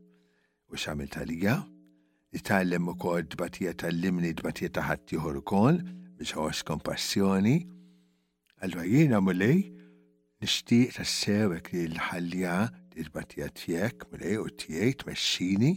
[0.72, 1.56] u xamil talija,
[2.34, 5.78] jitallem u kol dbatija tal-limni dbatija taħat jħor u kol,
[6.16, 7.56] biex għos kompassjoni,
[8.62, 9.60] għallu għajina mulej,
[10.40, 12.54] nishtiq tassewek li l-ħallija
[13.00, 15.72] dbatija tijek mulej u tijaj mexxini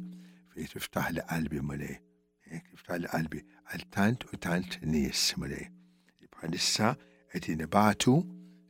[0.53, 1.95] fej tiftaħ li qalbi mulej.
[2.53, 3.41] Tiftaħ li qalbi
[3.73, 5.71] għal tant u tant nis mulej.
[6.37, 6.93] Bħalissa
[7.33, 8.19] qed batu,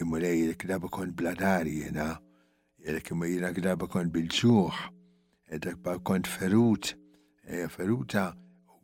[0.01, 2.15] imulej il-knaba kon bladari jena,
[2.87, 4.77] il imulej il knaba kon bil-ġuħ,
[5.59, 6.93] dak ba kon ferut,
[7.49, 8.29] e, feruta,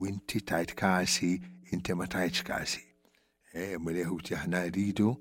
[0.00, 1.36] u inti tajt kasi,
[1.70, 2.82] inti ma tajt kasi.
[3.54, 5.12] E, imulej hu tiħna rridu,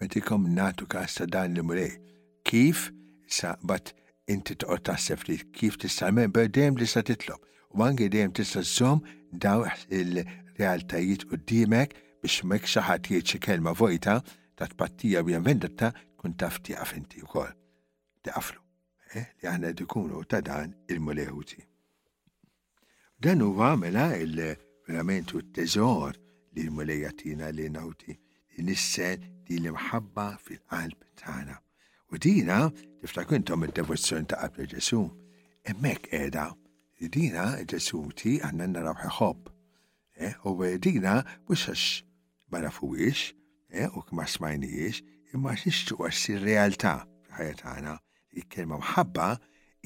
[0.00, 1.98] metikom natu kas ta' dan l-imulej.
[2.44, 2.88] Kif?
[3.62, 3.92] bat
[4.26, 7.38] inti toqgħod ta' sefri, kif t tista' member dejjem tista' titlob.
[7.76, 9.04] U anke dem t żżomm
[9.38, 14.18] daw il-realtajiet u d-dimek, biex mek xaħat jieċi kelma vojta
[14.58, 15.88] ta' tpattija bjan vendetta
[16.20, 17.48] kun taf tiqaf inti u kol.
[18.24, 18.60] Tiqaflu,
[19.16, 21.64] eh, li għanna dikunu ta' dan il-mulehuti.
[23.20, 24.36] Dan huwa għamela il
[24.86, 26.12] veramentu t-teżor
[26.54, 28.12] li l-mulejatina li nawti
[28.56, 31.56] li nissen di l-imħabba fil-qalb tagħna.
[32.12, 32.68] U dina
[33.00, 35.00] tiftakuntom il devozzjon ta' għabda Ġesu.
[35.64, 36.52] Emmek edha,
[37.00, 39.48] dina Ġesu ti għanna narabħi xob.
[40.20, 42.04] Eh, u dina mux għax
[42.52, 43.32] ma nafuwix,
[43.72, 44.94] eh, u ma smajnijiex,
[45.34, 47.92] imma xixtu għassi realtà fil ħajat għana.
[48.38, 49.28] Il-kelma mħabba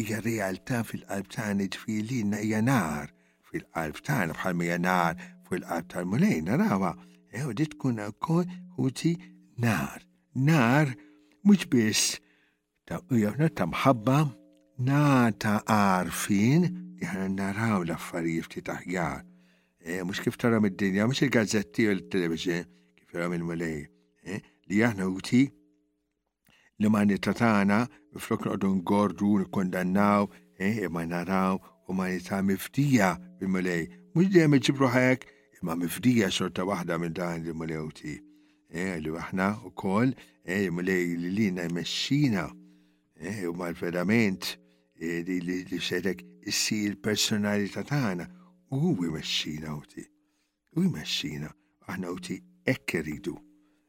[0.01, 3.13] hija realtà fil-qalb tagħna ġfilina hija nar
[3.51, 5.17] fil-qalb tagħna bħal mija nar
[5.49, 6.95] fil-qalb tal-mulejn narawa.
[7.37, 8.49] Eh, u di tkun ukoll
[8.79, 9.15] huti
[9.67, 10.01] nar.
[10.49, 10.89] Nar
[11.45, 12.17] mhux biss
[12.89, 14.19] ta' hija ta' mħabba
[14.89, 15.03] na
[15.39, 19.23] ta' arfin, li ħana naraw l-affarijiet ta' taħjar.
[19.87, 22.63] Eh, mux kif tara mid-dinja, mux il-gazzetti u l-televizjon,
[22.97, 23.83] kif tara mill-mulej,
[24.25, 25.43] eh, li jahna uti
[26.81, 27.79] li ma nittatana,
[28.17, 30.23] flok noqdu ngordu, nikondannaw,
[30.59, 31.59] eh, ma naraw,
[31.89, 33.11] u ma nita mifdija
[33.41, 33.83] mill-mulej.
[34.15, 35.21] Mux dija meġibru ħajek,
[35.65, 38.15] ma mifdija xorta wahda minn dan li mulej uti.
[39.03, 40.09] Li waħna u kol,
[40.47, 41.07] mulej
[41.37, 42.45] li na jmexxina,
[43.51, 44.43] u ma l-verament
[45.01, 46.19] li xedek
[46.51, 47.85] issi il-personalità
[48.75, 50.03] u huwa jmexxina uti.
[50.77, 51.51] U jmexxina
[51.91, 53.35] aħna uti hekk iridu.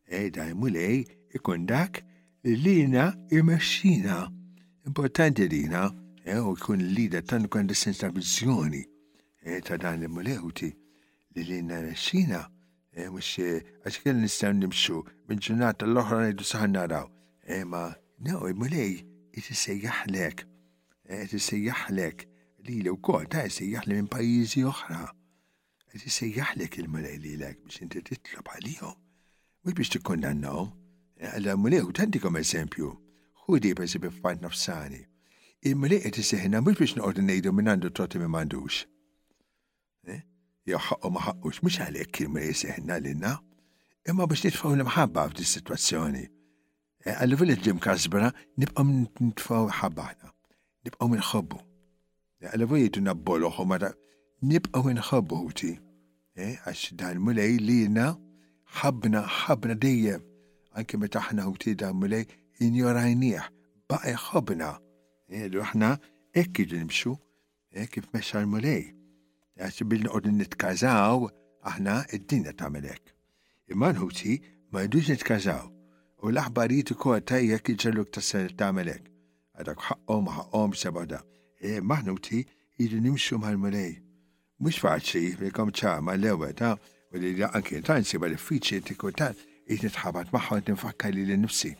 [0.06, 1.06] Ejda jmulej
[1.36, 2.04] ikun dak
[2.46, 4.20] lina jmexxina.
[4.86, 5.88] Importanti lina,
[6.24, 8.84] e, u jkun lida tan kwan dissens vizjoni.
[9.46, 10.72] E Ta' dan jmulej uti
[11.36, 11.82] li lina
[12.96, 13.52] E mux e,
[13.84, 16.78] għax kell nistan nimxu minn ġurnata l-oħra ohra ngħidu saħan
[17.44, 17.90] E Ma,
[18.24, 19.02] no, jmulej,
[19.36, 20.46] jtisejjaħlek,
[21.04, 22.22] jtisejjaħlek.
[22.24, 22.35] E,
[22.68, 25.01] li li u kol ta' jisejjaħ li minn pajizi uħra.
[25.95, 28.93] Jisejjaħ li kelma li li lek biex inti titlob għalijom.
[29.66, 30.72] Mux biex tikkondannawm.
[31.26, 32.89] Għalla mulew, tantikom eżempju.
[33.45, 35.03] Hudi per esempio f'part nafsani.
[35.66, 38.82] Il-mulew għet isseħna mux biex noqogħdu ngħidu minn għandu trotti minn m'għandux.
[40.09, 40.24] Eh?
[40.72, 43.36] Jaxħu ħaqqu ma ħaqqux mhux għalhekk il-mulew jseħna lilna.
[44.09, 46.26] Imma biex nitfgħu l-mħabba f'di situazzjoni.
[47.05, 50.34] Eh, għallu fil-ġim kasbra nibqgħu nitfgħu ħabbaħna.
[50.89, 51.63] Nibqgħu minħobbu.
[52.44, 53.90] Għalabu jitu nabboloħu mara
[54.48, 55.70] nibqaw nħabbu uti.
[56.36, 58.10] Eh, għax dan mulej li jina
[58.82, 60.18] ħabna ħabna dejje.
[60.76, 62.26] Anke me taħna għuti dan mulej
[62.66, 63.46] injorajnieħ.
[63.90, 64.74] Baqa ħabna.
[65.32, 65.94] Għallu eh, ħna
[66.44, 67.14] ekki nimxu
[67.72, 68.90] eh, kif meċa mulej.
[69.56, 71.30] Għax bil-nqodin nitkazaw
[71.72, 73.14] aħna id-dinja melek.
[73.72, 74.36] Imma nħuti
[74.76, 75.72] ma jidux nitkazaw.
[76.26, 79.08] U l-aħbarijiet ukoll tajjek iġelluk ta sel tamelek.
[79.56, 81.24] Għadak ħaqom ħaqom sebada.
[81.66, 82.43] Eh, maħnuti
[82.78, 83.95] jidu nimxu mal-mulej.
[84.61, 89.39] Mux faċli, li kom ċama l-ewel, ta' u li anki ta' nsiba l-fiċi t-kotat,
[89.70, 91.72] jitnitħabat maħħon t nifakka li l-nifsi.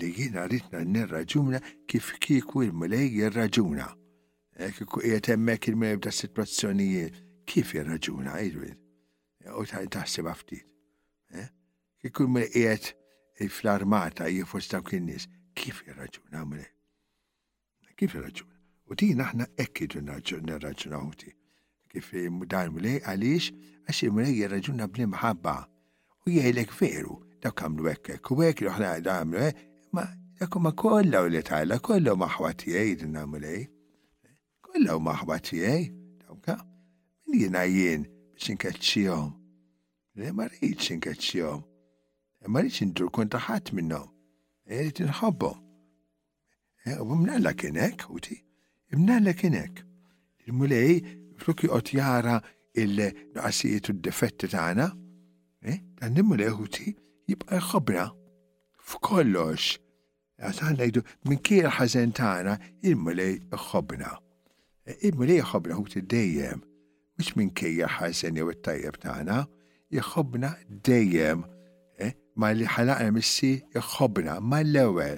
[0.00, 3.86] Li jina rritna n-raġuna kif kiku il-mulej jirraġuna.
[4.58, 8.74] Eh, kiku jietemmek il-mulej b'da situazzjonijiet, kif jirraġuna, jidwid.
[9.44, 10.66] Eh, u ta' taħseb għaftit.
[12.02, 12.90] Kiku il-mulej jiet
[13.46, 16.72] fl-armata jifu staw kinnis, kif jirraġuna mulej?
[18.00, 18.51] Kif jirraġuna?
[18.90, 21.32] U din aħna ekkidu nerraġunawti.
[21.92, 23.52] Kif eh, dajmu li għalix,
[23.86, 25.54] għax il-mlej jirraġuna bl-imħabba.
[26.26, 29.50] U jgħilek veru, dak għamlu ekkek, u għek ekk l-ħna għamlu
[29.96, 30.06] ma
[30.40, 33.62] dakuma kolla u li tajla, kolla u maħwati tijaj din għamlej.
[34.66, 35.82] Kolla u maħwati tijaj,
[36.26, 36.58] dawka,
[37.30, 39.30] min jina jien biex nkaċċijom.
[40.20, 41.60] Le marriċ nkaċċijom.
[42.42, 44.10] Ma marriċ e, ndur konta E minnhom.
[44.66, 45.00] Rrid
[46.86, 48.42] E U mnalla kienek, u ti.
[48.92, 49.78] Imnaħla kienek.
[50.46, 50.98] Il-mulej,
[51.40, 52.34] fluk juqot jara
[52.76, 54.88] il-nuqasijiet u d-defetti tagħna,
[55.64, 55.78] eh?
[55.98, 56.92] dan il-mulej huti
[57.30, 58.04] jibqa jħobra
[58.84, 59.78] f'kollox.
[60.42, 62.58] Għatan ngħidu minn kier ħażen tagħna
[62.90, 64.12] il-mulej jħobra.
[64.84, 66.60] Eh, il-mulej jħobra huti dejjem,
[67.16, 69.38] mhux minn kier ħazen jew it-tajjeb tagħna,
[69.88, 70.52] jħobna
[70.84, 71.46] dejjem
[71.96, 72.12] eh?
[72.36, 75.16] ma li ħalaqna missi jħobna ma l na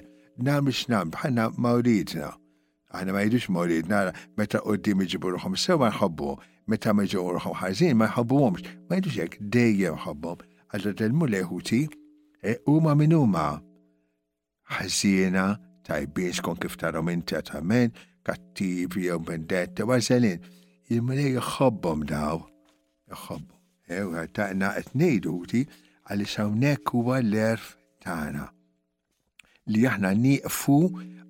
[0.61, 2.31] namx nam bħanna mawridna.
[2.95, 6.27] Għana ma jidux morid, nara, meta u qoddim iġibu ruħom sew ma jħobbu,
[6.71, 10.43] meta ma jġu ħazin ma jħobbuhomx, ma jidux jek dejjem jħobbhom.
[10.71, 11.81] Għadda telmu leħuti,
[12.39, 13.47] e u ma minn ma
[14.77, 15.47] ħazina,
[15.87, 17.91] tajbin skon kif tarhom inti għatamen,
[18.25, 20.39] kattivi jew vendetta, ważelin.
[20.87, 22.43] Il-mulej jħobbhom daw,
[23.11, 23.51] jħobbhom.
[23.99, 25.35] Ew, taqna qed ngħidu
[26.05, 27.75] għalli sawnek u l-erf
[28.05, 28.45] tagħna
[29.73, 30.75] li aħna nieqfu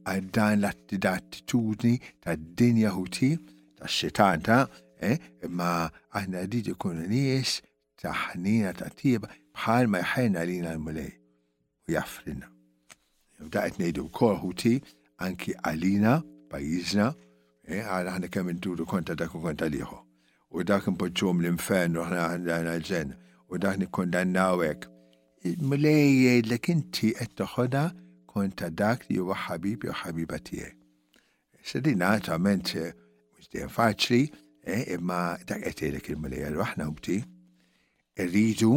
[0.05, 3.31] għaddan l-attitudni ta' dinja huti,
[3.77, 4.63] ta' xitan ta'
[5.01, 7.57] eh, imma aħna rrid ikun nies
[8.01, 12.49] ta' ħnina ta' tieba bħal ma jħajna lina l-mulej u jaffrina.
[13.51, 14.77] Da' etnejdu kol huti
[15.23, 16.19] anki għalina,
[16.51, 17.09] pajizna,
[17.65, 19.97] eh, għal ħana kemm intudu konta dak u konta liħu.
[20.55, 23.15] U dak impoġġum l-infernu ħna għana l-ġen,
[23.51, 24.85] u dak nikkondannaw hekk.
[25.61, 27.89] Mulej jgħidlek inti qed toħodha
[28.35, 30.75] u inta dak li huwa ħabib jew ħabiba tiegħek.
[31.65, 32.91] Sedina naturalment eh,
[33.35, 34.19] mhux dejjem faċli,
[34.67, 37.15] eh, imma dak qed jgħidlek il-mulej għal aħna ubti,
[38.19, 38.73] rridu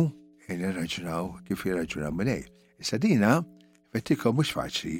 [0.48, 2.44] nirraġunaw kif jirraġunaw mulej.
[2.80, 3.32] Issa dina
[3.92, 4.94] fettikom mhux faċli,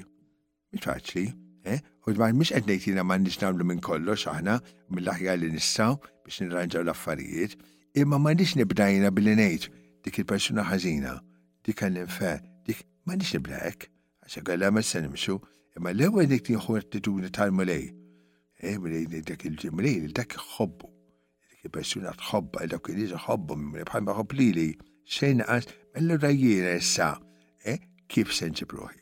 [0.75, 1.25] mhux faċli,
[1.71, 1.79] eh,
[2.09, 4.59] u dwar mhux qed ngħidina ma nix nagħmlu minn kollox aħna
[4.91, 5.93] mill-aħjar li nistgħu
[6.27, 7.55] biex nirranġaw l-affarijiet,
[8.03, 9.71] imma ma nix nibdajna billi ngħid
[10.09, 11.15] dik il-persuna ħażina,
[11.63, 13.87] dik għall-infer, dik ma nix nibdajek.
[14.29, 15.35] Għaxa għalla ma s-sanimxu,
[15.79, 17.87] imma l-ewel dik tiħu għattituni l mulej
[18.61, 20.89] Eh, mulej dak il-ġimlej, dak xobbu.
[21.53, 23.55] Dik il-persuna tħobba, dak il-liġa xobbu,
[23.89, 24.65] bħal ma xobb li li,
[25.09, 27.07] xejn għas, mill-rajjina issa,
[27.65, 27.77] eh,
[28.11, 28.99] kif senġib ruħi.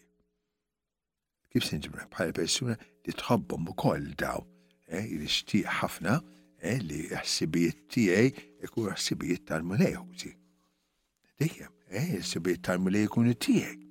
[1.56, 2.76] Kif senġib ruħi, bħal persuna
[3.08, 4.44] li tħobbom u koll daw,
[4.92, 6.20] eh, il-ixtiq ħafna,
[6.60, 10.30] eh, li ħsibijiet tiegħi ikun ħsibijiet tal-mulejħuti.
[11.42, 13.85] Dejjem, eh, ħsibijiet tal-mulej ikunu tiegħek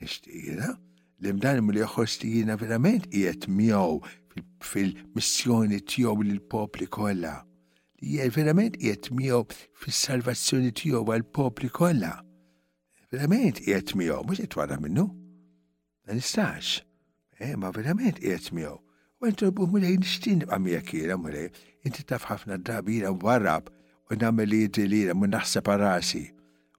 [0.00, 0.76] nishtiqina,
[1.20, 4.00] l-imdan mill jina verament jiet miegħu
[4.60, 7.34] fil-missjoni tiegħu l popli kolla.
[8.00, 9.42] Li verament jiet miegħu
[9.82, 12.12] fil salvazzjoni tiegħu għall-popli kolla.
[13.12, 15.06] Verament jiet miegħu, mhux qed wara minnu.
[16.04, 16.82] Ma nistax.
[17.38, 18.76] Eh, ma verament jiet miegħu.
[19.18, 21.48] U intu bu mulej nishtin għamijak jira mulej,
[21.86, 23.72] inti taf ħafna drabi jira warrab
[24.08, 26.28] u namel li jidri li jira mun naħseb rasi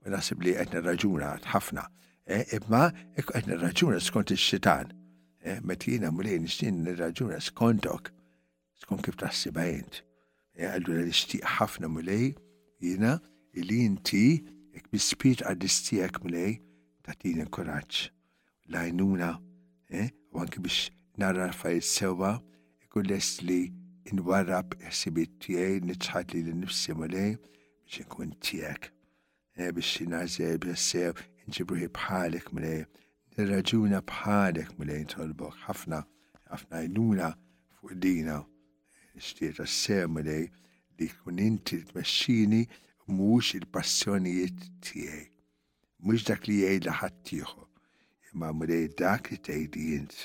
[0.05, 1.83] u naħseb li għetna raġuna ħafna.
[2.29, 4.91] Eh, imma, għed nirraġuna skont il-xitan.
[5.41, 8.11] Eh, Metina mulejn, nixtin nirraġuna skontok.
[8.77, 10.03] Skont kif tassi bajent.
[10.53, 12.27] Għallu eh, li xtiq ħafna mulej
[12.83, 13.15] jina
[13.57, 14.43] il inti
[14.75, 16.59] jek bispit għad-istijak mulej
[17.07, 18.05] tatin il-koraċ.
[18.69, 19.31] Lajnuna,
[20.29, 22.35] u anki biex narra fajt sewa,
[22.85, 23.71] ikun lest li
[24.11, 27.31] inwarab ħsibit tijaj, nitħat li l-nifsi mulej
[27.87, 28.91] biex nkun tijak.
[29.57, 31.17] Biex nazew, biex sew,
[31.49, 32.85] nġibruħi bħalek mle,
[33.35, 36.03] nirraġuna bħalek mle nitolbok ħafna,
[36.53, 37.31] ħafna jnuna
[37.79, 38.37] fuq dina,
[39.17, 40.35] nishtiet għassem mle
[40.99, 42.63] li kun inti t-mesċini
[43.15, 45.23] mux il-passjonijiet tijaj.
[46.05, 47.65] Mux dak li jgħid ħaddieħor,
[48.33, 50.19] imma mle dak li tgħidi jint.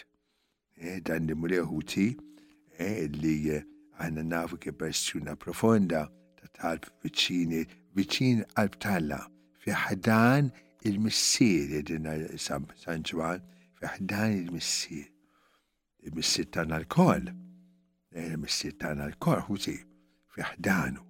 [0.84, 2.08] E, dan li mle ħuti
[2.78, 3.36] e, li
[3.96, 6.02] għanna e, nafu kif persjuna profonda
[6.42, 7.62] ta' talb viċini,
[7.96, 9.20] viċin għalb talla,
[9.62, 10.50] fi ħadan
[10.84, 12.12] Eh, eh, il missir jedina
[12.84, 13.40] sanġwan,
[13.80, 15.06] fiħdan il missir
[16.04, 17.30] il missir ta' narkol,
[18.14, 19.78] il missir ta' narkol, huzi,
[20.34, 21.00] fiħdanu.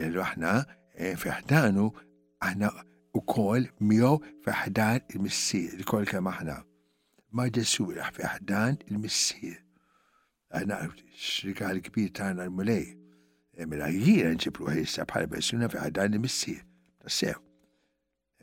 [0.00, 0.52] Il-waħna
[0.98, 1.84] eh, fiħdanu,
[2.42, 2.70] aħna
[3.14, 4.12] u kol miħu
[4.46, 6.58] fiħdan il missir il-kol kem aħna.
[7.30, 7.86] Ma ġesu
[8.18, 9.58] fiħdan il missir
[10.50, 10.74] Aħna
[11.14, 12.96] xrika l-kbir ta' narmulej.
[13.70, 16.64] Mela jira nġibru ħissa bħal persuna fiħdan il-missier.
[16.98, 17.38] Tassew.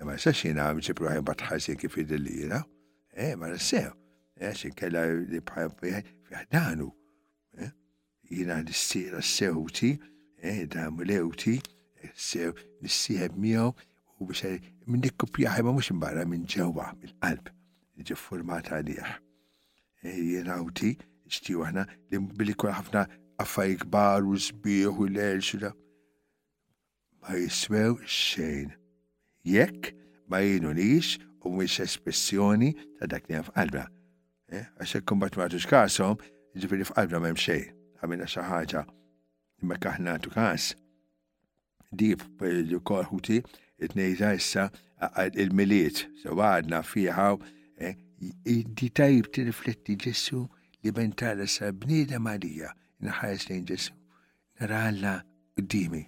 [0.05, 2.63] Ma nistax jina għamċi ruħi batħasi kif id dillina
[3.17, 3.95] Eh, ma nistax.
[4.37, 6.85] E, eh, xin kella li bħal fiħdanu.
[7.57, 7.65] E,
[8.29, 9.89] jina nistira s-sewti,
[10.37, 11.55] eh, damu lewti,
[11.97, 12.53] e, sew
[12.85, 13.71] nissieb miegħu
[14.21, 14.53] u biex
[14.85, 17.49] minn dik kopjaħi ma mux imbarra minn ġewa, minn qalb
[17.97, 19.15] niġi format għalih.
[20.05, 20.93] Jina uti
[21.25, 23.07] xtiju għahna, li billi kol ħafna
[23.41, 25.65] għaffaj gbar u zbiħu u l-elxu
[27.17, 28.77] Ma jiswew xejn
[29.51, 29.91] jekk
[30.29, 33.85] ma jienu lix u mwix espressjoni ta' dak li f'qalbra.
[34.53, 36.17] Eh, għax hekk kumbat ma tux kasom,
[36.57, 37.71] ġifieri f'qalbra m'hemm xejn,
[38.01, 38.83] għamilna xi ħaġa
[39.63, 40.71] imma kaħna tu każ.
[41.99, 44.67] Dib l korħuti, ħuti it-nejda issa
[45.43, 47.37] il-miliet, so għadna fiħaw
[47.79, 47.93] eh,
[48.47, 50.43] di tajb t-rifletti ġessu
[50.83, 52.73] li bentala sa bnida Marija
[53.05, 53.95] naħares li ġessu
[54.59, 55.19] naralla
[55.57, 56.03] qdimi.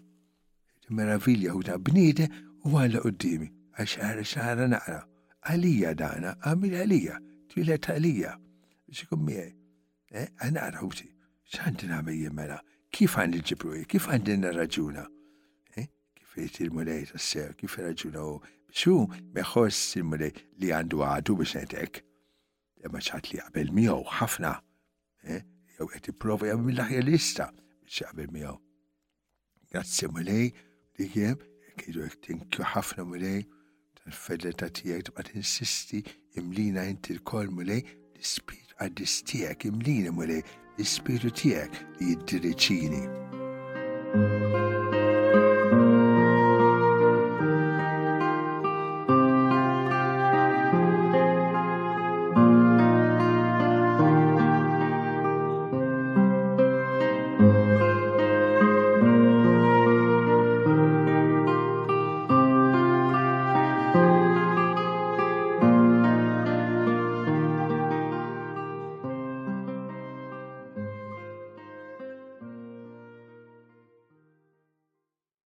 [0.89, 2.25] Meravilja u ta' bnida
[2.65, 3.47] u għalla qoddimi,
[3.79, 4.97] għaxħara xħara naqra,
[5.47, 7.19] għalija dana, għamil għalija,
[7.51, 8.33] twilet għalija,
[8.91, 9.51] xikum miħaj,
[10.19, 11.07] eh, għana għrawti,
[11.55, 12.57] xħanti għamil jemmela,
[12.91, 15.05] kif għand il-ġibruji, kif għand il-raġuna,
[15.77, 15.87] eh,
[16.19, 18.35] kif jirti il-mulej s-sew, kif raġuna u,
[18.75, 18.97] xu
[19.37, 22.03] meħoss il-mulej li għandu għadu biex netek,
[22.85, 24.57] imma ċat li għabel miħu, ħafna,
[25.31, 25.41] eh,
[25.77, 27.51] jew għet prova jgħamil l-ħja lista
[27.85, 28.55] biex għabel miħu.
[29.71, 30.49] Grazzi mulej
[30.97, 31.39] li jem
[31.79, 33.43] kidu jek tinkju ħafna mulej,
[33.99, 36.01] tal fedda ta' tijek tibqa tinsisti
[36.39, 37.79] imlina inti l-kol mulej,
[38.19, 40.43] l-spiritu għaddis tijek imlina mulej,
[40.79, 43.03] l-spiritu tijek li jiddiriċini.
[44.49, 44.68] Thank you.